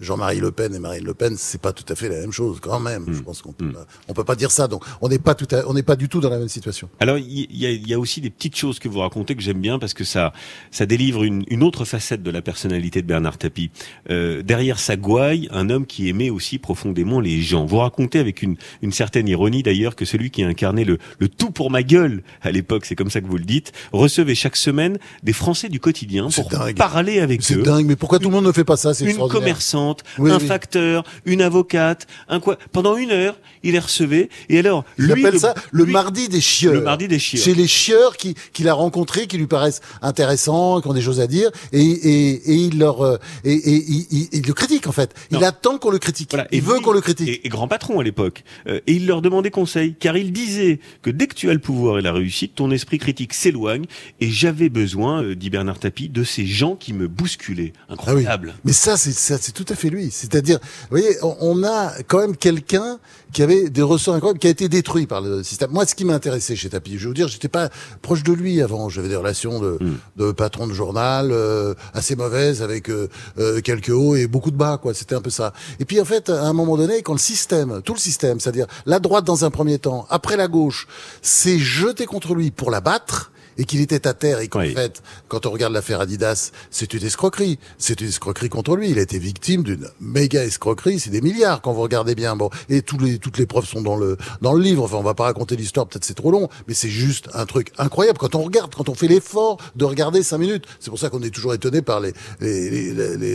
Jean-Marie 0.00 0.40
Le 0.40 0.50
Pen 0.52 0.74
et 0.74 0.78
Marine 0.80 1.04
Le 1.04 1.14
Pen, 1.14 1.36
c'est 1.38 1.60
pas 1.60 1.72
tout 1.72 1.84
à 1.92 1.94
fait 1.94 2.08
la 2.08 2.20
même 2.20 2.32
chose, 2.32 2.58
quand 2.60 2.80
même. 2.80 2.95
Hmm. 3.04 3.14
Je 3.14 3.22
pense 3.22 3.42
qu'on 3.42 3.52
peut, 3.52 3.70
pas, 3.72 3.86
on 4.08 4.12
peut 4.14 4.24
pas 4.24 4.36
dire 4.36 4.50
ça. 4.50 4.68
Donc, 4.68 4.84
on 5.00 5.08
n'est 5.08 5.18
pas 5.18 5.34
tout, 5.34 5.46
à- 5.54 5.66
on 5.68 5.74
n'est 5.74 5.82
pas 5.82 5.96
du 5.96 6.08
tout 6.08 6.20
dans 6.20 6.30
la 6.30 6.38
même 6.38 6.48
situation. 6.48 6.88
Alors, 7.00 7.18
il 7.18 7.46
y, 7.56 7.66
a, 7.66 7.70
il 7.70 7.86
y 7.88 7.94
a 7.94 7.98
aussi 7.98 8.20
des 8.20 8.30
petites 8.30 8.56
choses 8.56 8.78
que 8.78 8.88
vous 8.88 9.00
racontez 9.00 9.34
que 9.34 9.42
j'aime 9.42 9.60
bien 9.60 9.78
parce 9.78 9.94
que 9.94 10.04
ça, 10.04 10.32
ça 10.70 10.86
délivre 10.86 11.24
une, 11.24 11.44
une 11.48 11.62
autre 11.62 11.84
facette 11.84 12.22
de 12.22 12.30
la 12.30 12.42
personnalité 12.42 13.02
de 13.02 13.06
Bernard 13.06 13.38
Tapie. 13.38 13.70
Euh, 14.10 14.42
derrière 14.42 14.78
sa 14.78 14.96
gouaille, 14.96 15.48
un 15.52 15.70
homme 15.70 15.86
qui 15.86 16.08
aimait 16.08 16.30
aussi 16.30 16.58
profondément 16.58 17.20
les 17.20 17.40
gens. 17.42 17.66
Vous 17.66 17.78
racontez 17.78 18.18
avec 18.18 18.42
une, 18.42 18.56
une 18.82 18.92
certaine 18.92 19.28
ironie 19.28 19.62
d'ailleurs 19.62 19.96
que 19.96 20.04
celui 20.04 20.30
qui 20.30 20.42
incarnait 20.42 20.84
le, 20.84 20.98
le 21.18 21.28
tout 21.28 21.50
pour 21.50 21.70
ma 21.70 21.82
gueule 21.82 22.22
à 22.42 22.50
l'époque, 22.50 22.84
c'est 22.86 22.94
comme 22.94 23.10
ça 23.10 23.20
que 23.20 23.26
vous 23.26 23.36
le 23.38 23.44
dites, 23.44 23.72
recevait 23.92 24.34
chaque 24.34 24.56
semaine 24.56 24.98
des 25.22 25.32
Français 25.32 25.68
du 25.68 25.80
quotidien 25.80 26.28
C'est 26.30 26.42
pour 26.42 26.50
dingue. 26.50 26.76
parler 26.76 27.20
avec 27.20 27.42
C'est 27.42 27.56
eux. 27.56 27.62
dingue. 27.62 27.86
Mais 27.86 27.96
pourquoi 27.96 28.18
tout 28.18 28.28
le 28.28 28.34
monde 28.34 28.46
ne 28.46 28.52
fait 28.52 28.64
pas 28.64 28.76
ça? 28.76 28.94
C'est 28.94 29.04
Une 29.10 29.16
commerçante, 29.28 30.02
Oui, 30.18 30.30
un 30.30 30.38
oui. 30.38 30.46
facteur, 30.46 31.04
une 31.24 31.42
avocate, 31.42 32.06
un 32.28 32.40
quoi. 32.40 32.56
Pendant 32.76 32.96
une 32.96 33.10
heure, 33.10 33.38
il 33.62 33.72
les 33.72 33.78
recevait. 33.78 34.28
Et 34.50 34.58
alors, 34.58 34.84
Il 34.98 35.06
lui, 35.06 35.24
appelle 35.24 35.40
ça 35.40 35.54
le 35.72 35.84
lui- 35.84 35.92
mardi 35.92 36.28
des 36.28 36.40
chieurs. 36.42 36.74
Le 36.74 36.82
mardi 36.82 37.08
des 37.08 37.18
chieurs. 37.18 37.42
C'est 37.42 37.54
les 37.54 37.66
chieurs 37.66 38.16
qui 38.16 38.34
qu'il 38.52 38.68
a 38.68 38.74
rencontrés, 38.74 39.26
qui 39.26 39.38
lui 39.38 39.46
paraissent 39.46 39.80
intéressants, 40.02 40.80
qui 40.80 40.88
ont 40.88 40.92
des 40.92 41.00
choses 41.00 41.20
à 41.20 41.26
dire, 41.26 41.50
et, 41.72 41.80
et, 41.80 42.30
et 42.52 42.54
il 42.54 42.78
leur 42.78 43.00
euh, 43.02 43.16
et, 43.44 43.52
et, 43.54 43.84
il- 44.32 44.42
le 44.46 44.52
critique 44.52 44.86
en 44.86 44.92
fait. 44.92 45.14
Il 45.30 45.38
Non. 45.38 45.42
attend 45.46 45.78
qu'on 45.78 45.90
le 45.90 45.98
critique. 45.98 46.28
Voilà. 46.32 46.46
Il 46.52 46.58
Et 46.58 46.60
veut 46.60 46.80
qu'on 46.80 46.92
le 46.92 47.00
critique. 47.00 47.40
Et, 47.42 47.48
grand 47.48 47.66
patron 47.68 47.98
à 48.00 48.04
l'époque. 48.04 48.44
Euh, 48.68 48.80
et 48.86 48.92
il 48.92 49.06
leur 49.06 49.22
demandait 49.22 49.50
conseil, 49.50 49.94
car 49.98 50.16
il 50.18 50.32
disait 50.32 50.78
que 51.02 51.10
dès 51.10 51.26
que 51.26 51.34
tu 51.34 51.48
as 51.50 51.54
le 51.54 51.58
pouvoir 51.58 51.98
et 51.98 52.02
la 52.02 52.12
réussite, 52.12 52.54
ton 52.54 52.70
esprit 52.70 52.98
critique 52.98 53.32
s'éloigne. 53.32 53.86
Et 54.20 54.28
j'avais 54.30 54.68
besoin, 54.68 55.22
euh, 55.22 55.34
dit 55.34 55.48
Bernard 55.50 55.78
Tapie, 55.78 56.08
de 56.10 56.24
ces 56.24 56.46
gens 56.46 56.76
qui 56.76 56.92
me 56.92 57.08
bousculaient. 57.08 57.72
Ah 57.76 57.82
oui. 57.88 57.94
Incroyable. 57.94 58.54
Mais 58.64 58.72
ça, 58.72 58.96
c'est 58.98 59.12
ça, 59.12 59.38
c'est 59.40 59.52
tout 59.52 59.64
à 59.70 59.74
fait 59.74 59.88
lui. 59.88 60.10
C'est-à-dire, 60.10 60.58
vous 60.90 60.98
voyez, 60.98 61.16
on, 61.22 61.36
on 61.40 61.64
a 61.64 61.92
quand 62.06 62.18
même 62.20 62.36
quelqu'un 62.36 62.65
qui 62.66 63.42
avait 63.42 63.70
des 63.70 63.82
ressorts 63.82 64.14
incroyables, 64.14 64.38
qui 64.38 64.48
a 64.48 64.50
été 64.50 64.68
détruit 64.68 65.06
par 65.06 65.20
le 65.20 65.42
système. 65.42 65.70
Moi, 65.70 65.86
ce 65.86 65.94
qui 65.94 66.04
m'intéressait 66.04 66.56
chez 66.56 66.68
Tapi, 66.68 66.98
je 66.98 67.04
vais 67.04 67.06
vous 67.06 67.14
dire, 67.14 67.28
j'étais 67.28 67.48
pas 67.48 67.70
proche 68.02 68.22
de 68.22 68.32
lui 68.32 68.60
avant. 68.60 68.88
J'avais 68.88 69.08
des 69.08 69.16
relations 69.16 69.60
de, 69.60 69.78
Hmm. 69.80 69.96
de 70.16 70.32
patron 70.32 70.66
de 70.66 70.72
journal 70.72 71.30
euh, 71.32 71.74
assez 71.92 72.16
mauvaises, 72.16 72.62
avec 72.62 72.88
euh, 72.88 73.08
euh, 73.38 73.60
quelques 73.60 73.90
hauts 73.90 74.16
et 74.16 74.26
beaucoup 74.26 74.50
de 74.50 74.56
bas, 74.56 74.78
quoi. 74.78 74.94
C'était 74.94 75.14
un 75.14 75.20
peu 75.20 75.30
ça. 75.30 75.52
Et 75.78 75.84
puis, 75.84 76.00
en 76.00 76.04
fait, 76.04 76.30
à 76.30 76.42
un 76.44 76.52
moment 76.52 76.76
donné, 76.76 77.02
quand 77.02 77.12
le 77.12 77.18
système, 77.18 77.82
tout 77.82 77.94
le 77.94 77.98
système, 77.98 78.40
c'est-à-dire 78.40 78.66
la 78.86 78.98
droite 78.98 79.24
dans 79.24 79.44
un 79.44 79.50
premier 79.50 79.78
temps, 79.78 80.06
après 80.10 80.36
la 80.36 80.48
gauche, 80.48 80.86
s'est 81.22 81.58
jeté 81.58 82.06
contre 82.06 82.34
lui 82.34 82.50
pour 82.50 82.70
la 82.70 82.80
battre. 82.80 83.30
Et 83.58 83.64
qu'il 83.64 83.80
était 83.80 84.06
à 84.06 84.14
terre 84.14 84.40
et 84.40 84.48
qu'en 84.48 84.60
Oui. 84.60 84.74
fait, 84.74 85.02
quand 85.28 85.46
on 85.46 85.50
regarde 85.50 85.72
l'affaire 85.72 86.00
Adidas, 86.00 86.50
c'est 86.70 86.92
une 86.94 87.04
escroquerie. 87.04 87.58
C'est 87.78 88.00
une 88.00 88.08
escroquerie 88.08 88.48
contre 88.50 88.76
lui. 88.76 88.90
Il 88.90 88.98
a 88.98 89.02
été 89.02 89.18
victime 89.18 89.62
d'une 89.62 89.88
méga 90.00 90.44
escroquerie. 90.44 91.00
C'est 91.00 91.10
des 91.10 91.20
milliards 91.22 91.62
quand 91.62 91.72
vous 91.72 91.80
regardez 91.82 92.14
bien. 92.14 92.36
Bon, 92.36 92.50
et 92.68 92.82
tous 92.82 92.98
les, 92.98 93.18
toutes 93.18 93.38
les 93.38 93.46
preuves 93.46 93.66
sont 93.66 93.80
dans 93.82 93.96
le 93.96 94.16
dans 94.42 94.52
le 94.52 94.62
livre. 94.62 94.82
Enfin, 94.84 94.96
on 94.96 95.02
va 95.02 95.14
pas 95.14 95.24
raconter 95.24 95.56
l'histoire. 95.56 95.86
Peut-être 95.86 96.04
c'est 96.04 96.14
trop 96.14 96.30
long, 96.30 96.48
mais 96.68 96.74
c'est 96.74 96.88
juste 96.90 97.28
un 97.34 97.46
truc 97.46 97.72
incroyable 97.78 98.18
quand 98.18 98.34
on 98.34 98.42
regarde, 98.42 98.74
quand 98.74 98.88
on 98.88 98.94
fait 98.94 99.08
l'effort 99.08 99.56
de 99.74 99.84
regarder 99.84 100.22
cinq 100.22 100.38
minutes. 100.38 100.64
C'est 100.80 100.90
pour 100.90 100.98
ça 100.98 101.08
qu'on 101.08 101.22
est 101.22 101.30
toujours 101.30 101.54
étonné 101.54 101.80
par 101.82 102.00
les 102.00 102.12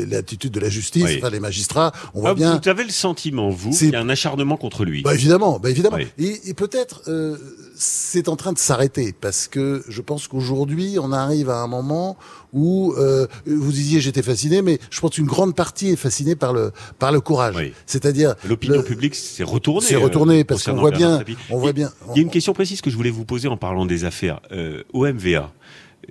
l'attitude 0.05 0.51
de 0.51 0.59
la 0.59 0.69
justice, 0.69 1.03
Oui. 1.03 1.15
enfin 1.17 1.29
les 1.29 1.39
magistrats. 1.39 1.91
On 2.13 2.21
voit 2.21 2.29
Ah, 2.31 2.33
bien. 2.35 2.59
Vous 2.63 2.69
avez 2.69 2.83
le 2.83 2.89
sentiment, 2.91 3.49
vous, 3.49 3.71
qu'il 3.71 3.89
y 3.89 3.95
a 3.95 3.99
un 3.99 4.09
acharnement 4.09 4.57
contre 4.57 4.85
lui? 4.85 5.01
Bah 5.01 5.13
évidemment, 5.13 5.59
bah 5.59 5.69
évidemment. 5.69 5.97
Oui. 5.97 6.07
Et, 6.19 6.49
et 6.49 6.53
peut-être 6.53 7.01
euh, 7.07 7.37
c'est 7.75 8.27
en 8.29 8.35
train 8.35 8.53
de 8.53 8.59
s'arrêter 8.59 9.13
parce 9.19 9.47
que 9.47 9.83
je 9.87 10.01
pense 10.01 10.10
qu'aujourd'hui 10.17 10.97
on 10.99 11.11
arrive 11.11 11.49
à 11.49 11.57
un 11.61 11.67
moment 11.67 12.17
où 12.53 12.93
euh, 12.97 13.27
vous 13.45 13.71
disiez 13.71 13.99
j'étais 14.01 14.21
fasciné, 14.21 14.61
mais 14.61 14.79
je 14.89 14.99
pense 14.99 15.11
qu'une 15.11 15.25
grande 15.25 15.55
partie 15.55 15.89
est 15.89 15.95
fascinée 15.95 16.35
par 16.35 16.53
le 16.53 16.71
par 16.99 17.11
le 17.11 17.21
courage. 17.21 17.55
Oui. 17.55 17.73
C'est-à-dire 17.85 18.35
L'opinion 18.47 18.83
publique 18.83 19.15
s'est 19.15 19.43
retournée. 19.43 19.85
s'est 19.85 19.95
retournée 19.95 20.41
euh, 20.41 20.43
parce 20.43 20.63
qu'on 20.65 20.75
voit 20.75 20.91
bien, 20.91 21.23
on 21.49 21.57
voit 21.57 21.69
Il- 21.71 21.73
bien. 21.73 21.91
Il 22.11 22.17
y 22.17 22.19
a 22.19 22.23
une 22.23 22.29
question 22.29 22.53
précise 22.53 22.81
que 22.81 22.89
je 22.89 22.95
voulais 22.95 23.09
vous 23.11 23.25
poser 23.25 23.47
en 23.47 23.57
parlant 23.57 23.85
des 23.85 24.03
affaires. 24.05 24.39
Euh, 24.51 24.83
au 24.93 25.05
MVA, 25.05 25.51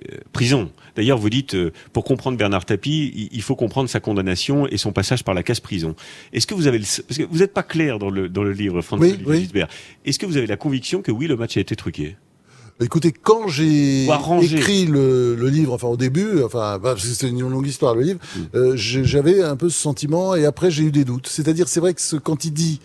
euh, 0.09 0.17
prison. 0.33 0.71
D'ailleurs, 0.95 1.17
vous 1.17 1.29
dites, 1.29 1.53
euh, 1.55 1.71
pour 1.93 2.03
comprendre 2.03 2.37
Bernard 2.37 2.65
Tapie, 2.65 3.11
il, 3.15 3.29
il 3.31 3.41
faut 3.41 3.55
comprendre 3.55 3.87
sa 3.89 3.99
condamnation 3.99 4.67
et 4.67 4.77
son 4.77 4.91
passage 4.91 5.23
par 5.23 5.33
la 5.33 5.43
case 5.43 5.59
prison. 5.59 5.95
Est-ce 6.33 6.47
que 6.47 6.53
vous 6.53 6.67
avez 6.67 6.79
le, 6.79 6.85
parce 7.07 7.17
que 7.17 7.23
vous 7.23 7.39
n'êtes 7.39 7.53
pas 7.53 7.63
clair 7.63 7.97
dans 7.99 8.09
le 8.09 8.27
dans 8.27 8.43
le 8.43 8.51
livre, 8.51 8.81
Franz 8.81 9.01
Oui, 9.01 9.17
oui. 9.25 9.63
Est-ce 10.05 10.19
que 10.19 10.25
vous 10.25 10.37
avez 10.37 10.47
la 10.47 10.57
conviction 10.57 11.01
que 11.01 11.11
oui, 11.11 11.27
le 11.27 11.35
match 11.37 11.55
a 11.57 11.59
été 11.61 11.75
truqué? 11.75 12.15
Écoutez, 12.81 13.11
quand 13.11 13.47
j'ai 13.47 14.07
écrit 14.57 14.85
le, 14.85 15.35
le 15.35 15.47
livre, 15.49 15.73
enfin 15.73 15.87
au 15.87 15.97
début, 15.97 16.41
enfin 16.43 16.79
bah, 16.79 16.93
parce 16.95 17.07
que 17.07 17.13
c'est 17.13 17.29
une 17.29 17.39
longue 17.47 17.67
histoire 17.67 17.93
le 17.95 18.01
livre, 18.01 18.19
Mm. 18.35 18.39
euh, 18.55 18.73
j'avais 18.75 19.43
un 19.43 19.55
peu 19.55 19.69
ce 19.69 19.79
sentiment 19.79 20.35
et 20.35 20.45
après 20.45 20.71
j'ai 20.71 20.83
eu 20.83 20.91
des 20.91 21.05
doutes. 21.05 21.27
C'est-à-dire, 21.27 21.67
c'est 21.67 21.79
vrai 21.79 21.93
que 21.93 22.01
ce, 22.01 22.15
quand 22.15 22.43
il 22.45 22.51
dit 22.53 22.79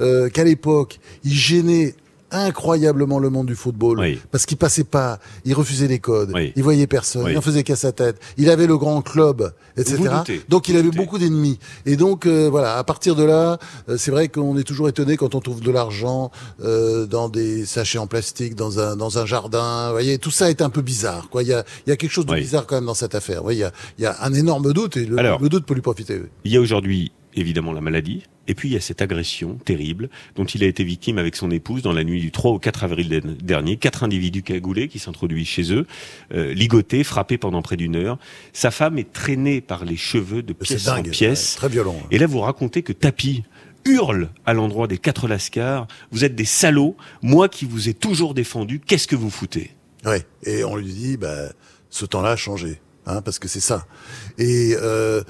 euh, 0.00 0.28
qu'à 0.28 0.44
l'époque 0.44 1.00
il 1.24 1.32
gênait 1.32 1.94
incroyablement 2.30 3.18
le 3.18 3.30
monde 3.30 3.46
du 3.46 3.54
football 3.54 3.98
Oui. 4.00 4.20
parce 4.30 4.46
qu'il 4.46 4.56
passait 4.56 4.84
pas, 4.84 5.18
il 5.44 5.54
refusait 5.54 5.88
les 5.88 5.98
codes, 5.98 6.32
Oui. 6.34 6.52
il 6.56 6.62
voyait 6.62 6.86
personne, 6.86 7.24
Oui. 7.24 7.32
il 7.32 7.38
en 7.38 7.42
faisait 7.42 7.62
qu'à 7.62 7.76
sa 7.76 7.92
tête, 7.92 8.18
il 8.36 8.50
avait 8.50 8.66
le 8.66 8.76
grand 8.78 9.02
club, 9.02 9.52
etc. 9.76 9.96
Doutez. 10.18 10.40
Donc 10.48 10.68
il 10.68 10.74
avait 10.76 10.84
doutez. 10.84 10.96
beaucoup 10.98 11.18
d'ennemis. 11.18 11.58
Et 11.86 11.96
donc 11.96 12.26
euh, 12.26 12.48
voilà, 12.50 12.76
à 12.78 12.84
partir 12.84 13.14
de 13.16 13.24
là, 13.24 13.58
euh, 13.88 13.96
c'est 13.96 14.10
vrai 14.10 14.28
qu'on 14.28 14.56
est 14.56 14.64
toujours 14.64 14.88
étonné 14.88 15.16
quand 15.16 15.34
on 15.34 15.40
trouve 15.40 15.60
de 15.60 15.70
l'argent 15.70 16.30
euh, 16.62 17.06
dans 17.06 17.28
des 17.28 17.64
sachets 17.66 17.98
en 17.98 18.06
plastique, 18.06 18.54
dans 18.54 18.78
un 18.80 18.96
dans 18.96 19.18
un 19.18 19.26
jardin. 19.26 19.86
Vous 19.86 19.92
voyez, 19.92 20.18
tout 20.18 20.30
ça 20.30 20.50
est 20.50 20.62
un 20.62 20.70
peu 20.70 20.82
bizarre. 20.82 21.28
Quoi, 21.30 21.42
il 21.42 21.48
y 21.48 21.52
a 21.54 21.64
il 21.86 21.90
y 21.90 21.92
a 21.92 21.96
quelque 21.96 22.12
chose 22.12 22.26
de 22.26 22.34
bizarre 22.34 22.66
quand 22.66 22.76
même 22.76 22.86
dans 22.86 22.94
cette 22.94 23.14
affaire. 23.14 23.38
Vous 23.38 23.44
voyez, 23.44 23.58
il 23.58 23.62
y 23.62 23.64
a 23.64 23.72
il 23.98 24.02
y 24.02 24.06
a 24.06 24.16
un 24.22 24.32
énorme 24.34 24.72
doute 24.72 24.96
et 24.96 25.04
le, 25.06 25.18
Alors. 25.18 25.40
le 25.40 25.48
doute 25.48 25.66
peut 25.66 25.74
lui 25.74 25.80
profiter. 25.82 26.20
Il 26.44 26.52
y 26.52 26.56
a 26.56 26.60
aujourd'hui 26.60 27.12
évidemment 27.34 27.72
la 27.72 27.80
maladie, 27.80 28.24
et 28.48 28.54
puis 28.54 28.68
il 28.68 28.72
y 28.72 28.76
a 28.76 28.80
cette 28.80 29.02
agression 29.02 29.54
terrible 29.64 30.08
dont 30.34 30.44
il 30.44 30.64
a 30.64 30.66
été 30.66 30.82
victime 30.82 31.18
avec 31.18 31.36
son 31.36 31.50
épouse 31.50 31.82
dans 31.82 31.92
la 31.92 32.02
nuit 32.02 32.20
du 32.20 32.32
3 32.32 32.50
au 32.50 32.58
4 32.58 32.84
avril 32.84 33.22
dernier. 33.40 33.76
Quatre 33.76 34.02
individus 34.02 34.42
cagoulés 34.42 34.88
qui 34.88 34.98
s'introduisent 34.98 35.46
chez 35.46 35.72
eux, 35.72 35.86
euh, 36.32 36.52
ligotés, 36.54 37.04
frappés 37.04 37.38
pendant 37.38 37.62
près 37.62 37.76
d'une 37.76 37.94
heure. 37.94 38.18
Sa 38.52 38.70
femme 38.70 38.98
est 38.98 39.12
traînée 39.12 39.60
par 39.60 39.84
les 39.84 39.96
cheveux 39.96 40.42
de 40.42 40.52
pièce 40.52 40.88
en 40.88 40.96
dingue, 40.96 41.10
pièce. 41.10 41.54
ouais, 41.54 41.58
très 41.58 41.68
violent. 41.68 41.96
Et 42.10 42.18
là, 42.18 42.26
vous 42.26 42.40
racontez 42.40 42.82
que 42.82 42.92
Tapi 42.92 43.44
hurle 43.84 44.30
à 44.46 44.54
l'endroit 44.54 44.86
des 44.86 44.98
quatre 44.98 45.28
lascars. 45.28 45.86
Vous 46.10 46.24
êtes 46.24 46.34
des 46.34 46.44
salauds. 46.44 46.96
Moi 47.22 47.48
qui 47.48 47.64
vous 47.64 47.88
ai 47.88 47.94
toujours 47.94 48.34
défendu, 48.34 48.80
qu'est-ce 48.80 49.06
que 49.06 49.16
vous 49.16 49.30
foutez? 49.30 49.70
Ouais. 50.04 50.24
Et 50.44 50.64
on 50.64 50.76
lui 50.76 50.92
dit, 50.92 51.16
bah, 51.16 51.52
ce 51.90 52.06
temps-là 52.06 52.30
a 52.30 52.36
changé, 52.36 52.80
hein, 53.06 53.22
parce 53.22 53.38
que 53.38 53.48
c'est 53.48 53.60
ça. 53.60 53.86
Et 54.38 54.74
euh, 54.76 55.22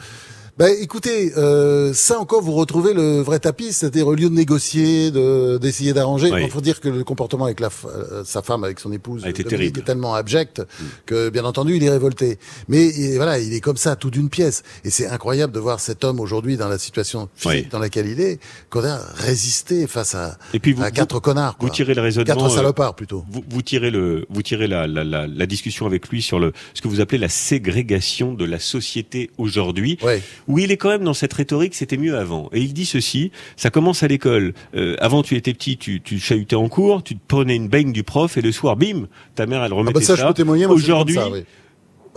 bah, 0.59 0.71
écoutez, 0.71 1.33
euh, 1.37 1.93
ça 1.95 2.19
encore, 2.19 2.43
vous 2.43 2.53
retrouvez 2.55 2.93
le 2.93 3.21
vrai 3.21 3.39
tapis, 3.39 3.73
c'est-à-dire 3.73 4.09
au 4.09 4.15
lieu 4.15 4.29
de 4.29 4.35
négocier, 4.35 5.11
de 5.13 5.57
d'essayer 5.59 5.93
d'arranger. 5.93 6.31
Oui. 6.33 6.41
Il 6.43 6.51
faut 6.51 6.61
dire 6.61 6.81
que 6.81 6.89
le 6.89 7.05
comportement 7.05 7.45
avec 7.45 7.61
la, 7.61 7.69
euh, 7.87 8.25
sa 8.25 8.43
femme, 8.43 8.65
avec 8.65 8.81
son 8.81 8.91
épouse, 8.93 9.25
A 9.25 9.31
été 9.31 9.45
terrible. 9.45 9.79
est 9.79 9.83
tellement 9.83 10.15
abject 10.15 10.63
que, 11.07 11.29
bien 11.31 11.45
entendu, 11.45 11.77
il 11.77 11.85
est 11.85 11.91
révolté. 11.91 12.39
Mais 12.69 12.87
et 12.87 13.17
voilà, 13.17 13.39
il 13.39 13.53
est 13.55 13.61
comme 13.61 13.77
ça, 13.77 13.95
tout 13.97 14.11
d'une 14.11 14.29
pièce. 14.31 14.63
Et 14.85 14.91
c'est 14.91 15.07
incroyable 15.07 15.53
de 15.53 15.61
voir 15.61 15.79
cet 15.79 16.03
homme 16.03 16.19
aujourd'hui 16.19 16.57
dans 16.57 16.69
la 16.69 16.79
situation 16.79 17.29
physique 17.37 17.65
Oui. 17.65 17.69
dans 17.71 17.79
laquelle 17.79 18.09
il 18.09 18.21
est, 18.21 18.41
qu'on 18.69 18.85
a 18.85 18.97
résisté 19.15 19.87
face 19.87 20.15
à, 20.17 20.39
Et 20.55 20.59
puis 20.59 20.73
vous, 20.73 20.83
à 20.83 20.91
quatre 20.91 21.21
connards. 21.21 21.57
vous 21.61 21.71
tirez 21.71 21.95
le 21.95 22.03
raisonnement. 22.03 22.27
Quatre 22.35 22.47
euh, 22.47 22.57
salopards 22.57 22.95
plutôt. 22.97 23.25
vous, 23.31 23.45
vous 23.49 23.63
tirez 23.63 23.91
le, 23.93 24.27
vous 24.29 24.43
tirez 24.43 24.67
la, 24.67 24.87
la, 24.89 25.05
la, 25.05 25.27
la 25.29 25.47
discussion 25.47 25.87
avec 25.87 26.09
lui 26.09 26.21
sur 26.21 26.41
le, 26.41 26.53
ce 26.75 26.83
que 26.83 26.89
vous 26.89 27.01
appelez 27.01 27.19
la 27.19 27.29
ségrégation 27.29 28.35
de 28.35 28.45
la 28.45 28.59
société 28.59 29.31
aujourd'hui, 29.39 29.99
Ouais. 30.03 30.23
Où 30.49 30.59
il 30.59 30.73
est 30.73 30.77
quand 30.77 30.89
même 30.89 31.05
dans 31.05 31.15
cette 31.15 31.33
rhétorique, 31.33 31.75
c'était 31.75 31.97
mieux 31.97 32.17
avant. 32.17 32.49
Et 32.53 32.61
il 32.61 32.73
dit 32.73 32.87
ceci, 32.87 33.31
ça 33.57 33.71
commence 33.71 34.03
à 34.03 34.09
l'école. 34.09 34.55
Euh, 34.75 34.97
avant, 34.99 35.23
tu 35.23 35.37
étais 35.37 35.53
petit, 35.55 35.77
tu, 35.77 36.01
tu 36.03 36.19
chahutais 36.19 36.57
en 36.57 36.69
cours, 36.69 37.03
tu 37.05 37.15
te 37.15 37.21
prenais 37.29 37.55
une 37.55 37.69
baigne 37.69 37.93
du 37.93 38.03
prof, 38.03 38.37
et 38.37 38.43
le 38.43 38.51
soir, 38.51 38.77
bim, 38.77 39.07
ta 39.35 39.47
mère, 39.47 39.63
elle 39.63 39.73
Ah 39.73 39.77
remettait 39.77 40.01
bah 40.01 40.05
ça, 40.05 40.15
je 40.17 40.21
ça. 40.23 40.29
peux 40.29 40.35
témoigner. 40.35 40.67
Aujourd'hui. 40.67 41.19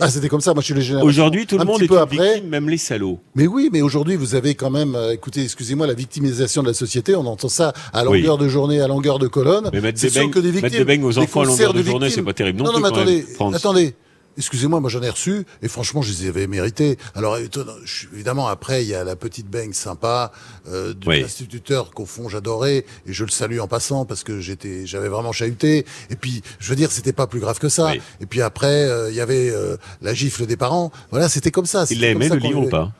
Ah, 0.00 0.10
c'était 0.10 0.28
comme 0.28 0.40
ça. 0.40 0.52
Moi, 0.52 0.62
je 0.62 0.64
suis 0.64 0.74
les 0.74 0.80
générations. 0.82 1.06
aujourd'hui, 1.08 1.46
tout 1.46 1.56
le 1.56 1.60
Un 1.62 1.64
monde 1.64 1.82
est 1.82 1.86
peu 1.86 1.94
une 1.94 2.00
après. 2.00 2.32
victime, 2.34 2.48
même 2.48 2.68
les 2.68 2.78
salauds. 2.78 3.20
Mais 3.36 3.46
oui, 3.46 3.68
mais 3.72 3.82
aujourd'hui, 3.82 4.16
vous 4.16 4.34
avez 4.34 4.54
quand 4.56 4.70
même, 4.70 4.96
euh, 4.96 5.12
écoutez, 5.12 5.44
excusez-moi, 5.44 5.86
la 5.86 5.94
victimisation 5.94 6.62
de 6.62 6.68
la 6.68 6.74
société. 6.74 7.14
On 7.14 7.26
entend 7.26 7.48
ça 7.48 7.72
à 7.92 8.02
longueur 8.02 8.36
de 8.36 8.48
journée, 8.48 8.80
à 8.80 8.88
longueur 8.88 9.20
de 9.20 9.28
colonne. 9.28 9.68
Mais 9.72 9.80
mettre 9.80 10.00
des 10.00 10.08
sûr 10.08 10.22
beignes, 10.22 10.30
que 10.30 10.40
des 10.40 10.50
mettre 10.50 10.64
victimes, 10.64 10.78
des 10.80 10.84
beignes 10.84 11.04
aux 11.04 11.12
des 11.12 11.18
enfants 11.18 11.42
à 11.42 11.44
longueur 11.44 11.72
de, 11.72 11.78
de 11.82 11.84
journée, 11.84 12.10
c'est 12.10 12.22
pas 12.22 12.32
terrible 12.32 12.58
non, 12.58 12.64
Non, 12.64 12.72
non, 12.72 12.80
plus, 12.80 12.82
mais 12.82 12.88
attendez, 12.88 13.56
attendez. 13.56 13.94
Excusez-moi, 14.38 14.80
moi 14.80 14.88
j'en 14.88 15.02
ai 15.02 15.10
reçu 15.10 15.44
et 15.60 15.68
franchement 15.68 16.00
je 16.00 16.10
les 16.10 16.28
avais 16.28 16.46
mérités. 16.46 16.96
Alors 17.14 17.36
évidemment 18.12 18.48
après 18.48 18.82
il 18.82 18.88
y 18.88 18.94
a 18.94 19.04
la 19.04 19.14
petite 19.14 19.46
baigne 19.48 19.74
sympa 19.74 20.32
euh, 20.68 20.94
du 20.94 21.06
Oui. 21.08 21.22
instituteur 21.22 21.90
qu'au 21.90 22.06
fond 22.06 22.30
j'adorais 22.30 22.86
et 23.06 23.12
je 23.12 23.24
le 23.24 23.30
salue 23.30 23.58
en 23.58 23.68
passant 23.68 24.06
parce 24.06 24.24
que 24.24 24.40
j'étais 24.40 24.86
j'avais 24.86 25.08
vraiment 25.08 25.32
chahuté 25.32 25.84
et 26.08 26.16
puis 26.16 26.42
je 26.60 26.70
veux 26.70 26.76
dire 26.76 26.90
c'était 26.90 27.12
pas 27.12 27.26
plus 27.26 27.40
grave 27.40 27.58
que 27.58 27.68
ça. 27.68 27.90
Oui. 27.92 28.00
Et 28.20 28.26
puis 28.26 28.40
après 28.40 28.84
euh, 28.84 29.10
il 29.10 29.16
y 29.16 29.20
avait 29.20 29.50
euh, 29.50 29.76
la 30.00 30.14
gifle 30.14 30.46
des 30.46 30.56
parents. 30.56 30.90
Voilà 31.10 31.28
c'était 31.28 31.50
comme 31.50 31.66
ça. 31.66 31.84
Il 31.90 31.98
comme 32.00 32.22
aimé, 32.22 32.28
le 32.30 32.36
livre 32.36 32.60
ou 32.62 32.68
pas? 32.70 32.90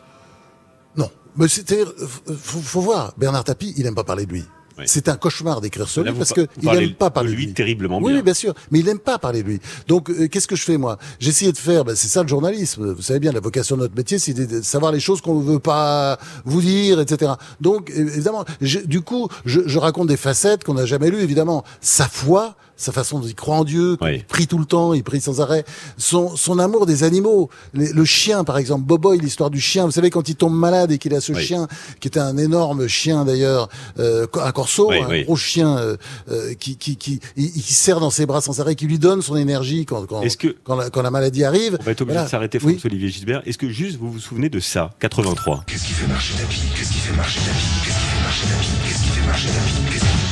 Non, 0.96 1.10
mais 1.36 1.48
c'était 1.48 1.80
euh, 1.82 2.06
faut, 2.36 2.60
faut 2.60 2.80
voir 2.82 3.14
Bernard 3.16 3.44
Tapie 3.44 3.72
il 3.78 3.86
aime 3.86 3.94
pas 3.94 4.04
parler 4.04 4.26
de 4.26 4.32
lui. 4.32 4.44
Oui. 4.78 4.84
C'est 4.86 5.08
un 5.08 5.16
cauchemar 5.16 5.60
d'écrire 5.60 5.88
sur 5.88 6.02
lui 6.02 6.12
parce 6.12 6.28
par- 6.30 6.36
que 6.36 6.40
vous 6.42 6.48
il 6.62 6.64
parlez 6.64 6.84
aime 6.86 6.94
pas 6.94 7.10
parler 7.10 7.30
de 7.30 7.36
lui 7.36 7.46
lui. 7.46 7.52
terriblement 7.54 7.98
Oui, 7.98 8.08
bien. 8.08 8.16
oui, 8.16 8.22
bien 8.22 8.34
sûr. 8.34 8.54
Mais 8.70 8.78
il 8.80 8.86
n'aime 8.86 8.98
pas 8.98 9.18
parler 9.18 9.42
de 9.42 9.48
lui. 9.48 9.60
Donc, 9.88 10.10
euh, 10.10 10.28
qu'est-ce 10.28 10.46
que 10.48 10.56
je 10.56 10.62
fais, 10.62 10.76
moi? 10.78 10.98
Essayé 11.20 11.52
de 11.52 11.58
faire, 11.58 11.84
ben, 11.84 11.94
c'est 11.96 12.08
ça 12.08 12.22
le 12.22 12.28
journalisme. 12.28 12.92
Vous 12.92 13.02
savez 13.02 13.18
bien, 13.20 13.32
la 13.32 13.40
vocation 13.40 13.76
de 13.76 13.82
notre 13.82 13.96
métier, 13.96 14.18
c'est 14.18 14.34
de, 14.34 14.62
savoir 14.62 14.92
les 14.92 15.00
choses 15.00 15.20
qu'on 15.20 15.38
ne 15.40 15.44
veut 15.44 15.58
pas 15.58 16.18
vous 16.44 16.60
dire, 16.60 17.00
etc. 17.00 17.32
Donc, 17.60 17.90
évidemment, 17.94 18.44
je- 18.60 18.80
du 18.80 19.00
coup, 19.00 19.28
je, 19.44 19.60
je 19.66 19.78
raconte 19.78 20.08
des 20.08 20.16
facettes 20.16 20.64
qu'on 20.64 20.74
n'a 20.74 20.86
jamais 20.86 21.10
lues, 21.10 21.20
évidemment. 21.20 21.64
Sa 21.80 22.06
foi, 22.06 22.54
sa 22.82 22.92
façon 22.92 23.20
il 23.24 23.34
croit 23.34 23.56
en 23.56 23.64
Dieu, 23.64 23.96
il 24.02 24.24
prie 24.24 24.46
tout 24.46 24.58
le 24.58 24.64
temps, 24.64 24.92
il 24.94 25.02
prie 25.04 25.20
sans 25.20 25.40
arrêt, 25.40 25.64
son, 25.96 26.36
son 26.36 26.58
amour 26.58 26.86
des 26.86 27.04
animaux, 27.04 27.48
le 27.74 28.04
chien 28.04 28.44
par 28.44 28.58
exemple, 28.58 28.84
Boboy, 28.84 29.18
l'histoire 29.18 29.50
du 29.50 29.60
chien, 29.60 29.84
vous 29.84 29.90
savez 29.92 30.10
quand 30.10 30.28
il 30.28 30.34
tombe 30.36 30.54
malade 30.54 30.90
et 30.92 30.98
qu'il 30.98 31.14
a 31.14 31.20
ce 31.20 31.32
Oui. 31.32 31.42
chien 31.44 31.68
qui 32.00 32.08
était 32.08 32.20
un 32.20 32.36
énorme 32.36 32.86
chien 32.88 33.24
d'ailleurs, 33.24 33.68
euh, 33.98 34.26
un 34.42 34.52
corso, 34.52 34.88
Oui, 34.90 34.98
un 35.02 35.08
oui. 35.08 35.24
gros 35.24 35.36
chien 35.36 35.76
euh, 35.78 35.96
euh, 36.30 36.54
qui 36.54 36.76
qui 36.76 36.96
qui 36.96 37.20
il, 37.36 37.46
il 37.56 37.62
serre 37.62 38.00
dans 38.00 38.10
ses 38.10 38.26
bras 38.26 38.40
sans 38.40 38.60
arrêt, 38.60 38.74
qui 38.74 38.86
lui 38.86 38.98
donne 38.98 39.22
son 39.22 39.36
énergie 39.36 39.86
quand 39.86 40.04
quand 40.06 40.22
que 40.36 40.56
quand 40.64 40.76
la, 40.76 40.90
quand 40.90 41.02
la 41.02 41.10
maladie 41.10 41.44
arrive. 41.44 41.76
on 41.80 41.84
va 41.84 41.92
être 41.92 42.00
obligé 42.02 42.14
Voilà. 42.14 42.26
de 42.26 42.30
s'arrêter, 42.30 42.58
Oui. 42.62 42.72
François-Olivier 42.74 43.08
Gisbert 43.08 43.42
Est-ce 43.46 43.58
que 43.58 43.68
juste 43.68 43.98
vous 43.98 44.10
vous 44.10 44.18
souvenez 44.20 44.48
de 44.48 44.60
ça, 44.60 44.90
83 45.00 45.64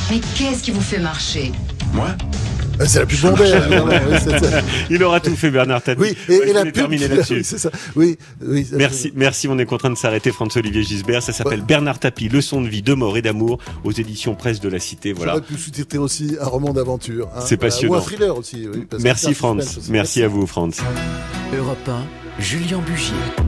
Mais 0.09 0.19
qu'est-ce 0.35 0.63
qui 0.63 0.71
vous 0.71 0.81
fait 0.81 0.99
marcher 0.99 1.51
Euh, 1.53 1.53
C'est 1.53 1.61
la 1.61 1.61
plus 1.61 1.61
bombaire. 1.61 1.80
vraiment, 1.80 1.80
oui, 1.93 2.01
c'est 4.23 4.39
ça. 4.39 4.61
Il 4.89 5.03
aura 5.03 5.19
tout 5.19 5.35
fait, 5.35 5.51
Bernard 5.51 5.83
Tapie. 5.83 6.01
Oui, 6.01 6.17
et, 6.29 6.39
Ouais, 6.39 6.49
et 6.49 6.53
la 6.53 6.63
pub. 6.63 6.73
terminer 6.73 7.05
oui, 7.05 7.09
là-dessus. 7.15 7.43
c'est 7.43 7.57
ça. 7.59 7.69
Oui, 7.95 8.17
oui. 8.43 8.65
ça- 8.65 8.75
Merci, 8.77 9.11
merci, 9.15 9.47
on 9.47 9.57
est 9.59 9.65
contraint 9.65 9.89
de 9.91 9.97
s'arrêter, 9.97 10.31
François-Olivier 10.31 10.81
Gisbert. 10.83 11.21
Ça 11.21 11.31
s'appelle 11.33 11.61
Bernard 11.61 11.99
Tapie, 11.99 12.29
Leçon 12.29 12.61
de 12.61 12.67
vie, 12.67 12.81
de 12.81 12.93
mort 12.93 13.17
et 13.17 13.21
d'amour, 13.21 13.59
aux 13.83 13.91
éditions 13.91 14.33
Presse 14.35 14.59
de 14.59 14.69
la 14.69 14.79
Cité. 14.79 15.13
Voilà. 15.13 15.33
J'aurais 15.33 15.45
pu 15.45 15.57
sous-titrer 15.57 15.97
aussi 15.99 16.37
un 16.41 16.47
roman 16.47 16.73
d'aventure. 16.73 17.27
hein, 17.35 17.41
C'est 17.41 17.55
voilà. 17.57 17.69
passionnant. 17.71 17.93
Ou 17.93 17.97
un 17.97 18.01
thriller 18.01 18.37
aussi. 18.37 18.67
oui, 18.73 18.87
parce 18.89 19.03
Merci, 19.03 19.25
suspense 19.27 19.77
aussi. 19.77 19.91
Merci 19.91 20.23
à 20.23 20.27
vous, 20.27 20.47
Franz. 20.47 20.81
Europe 21.55 21.87
1, 21.87 22.41
Julien 22.41 22.79
Bugier. 22.79 23.13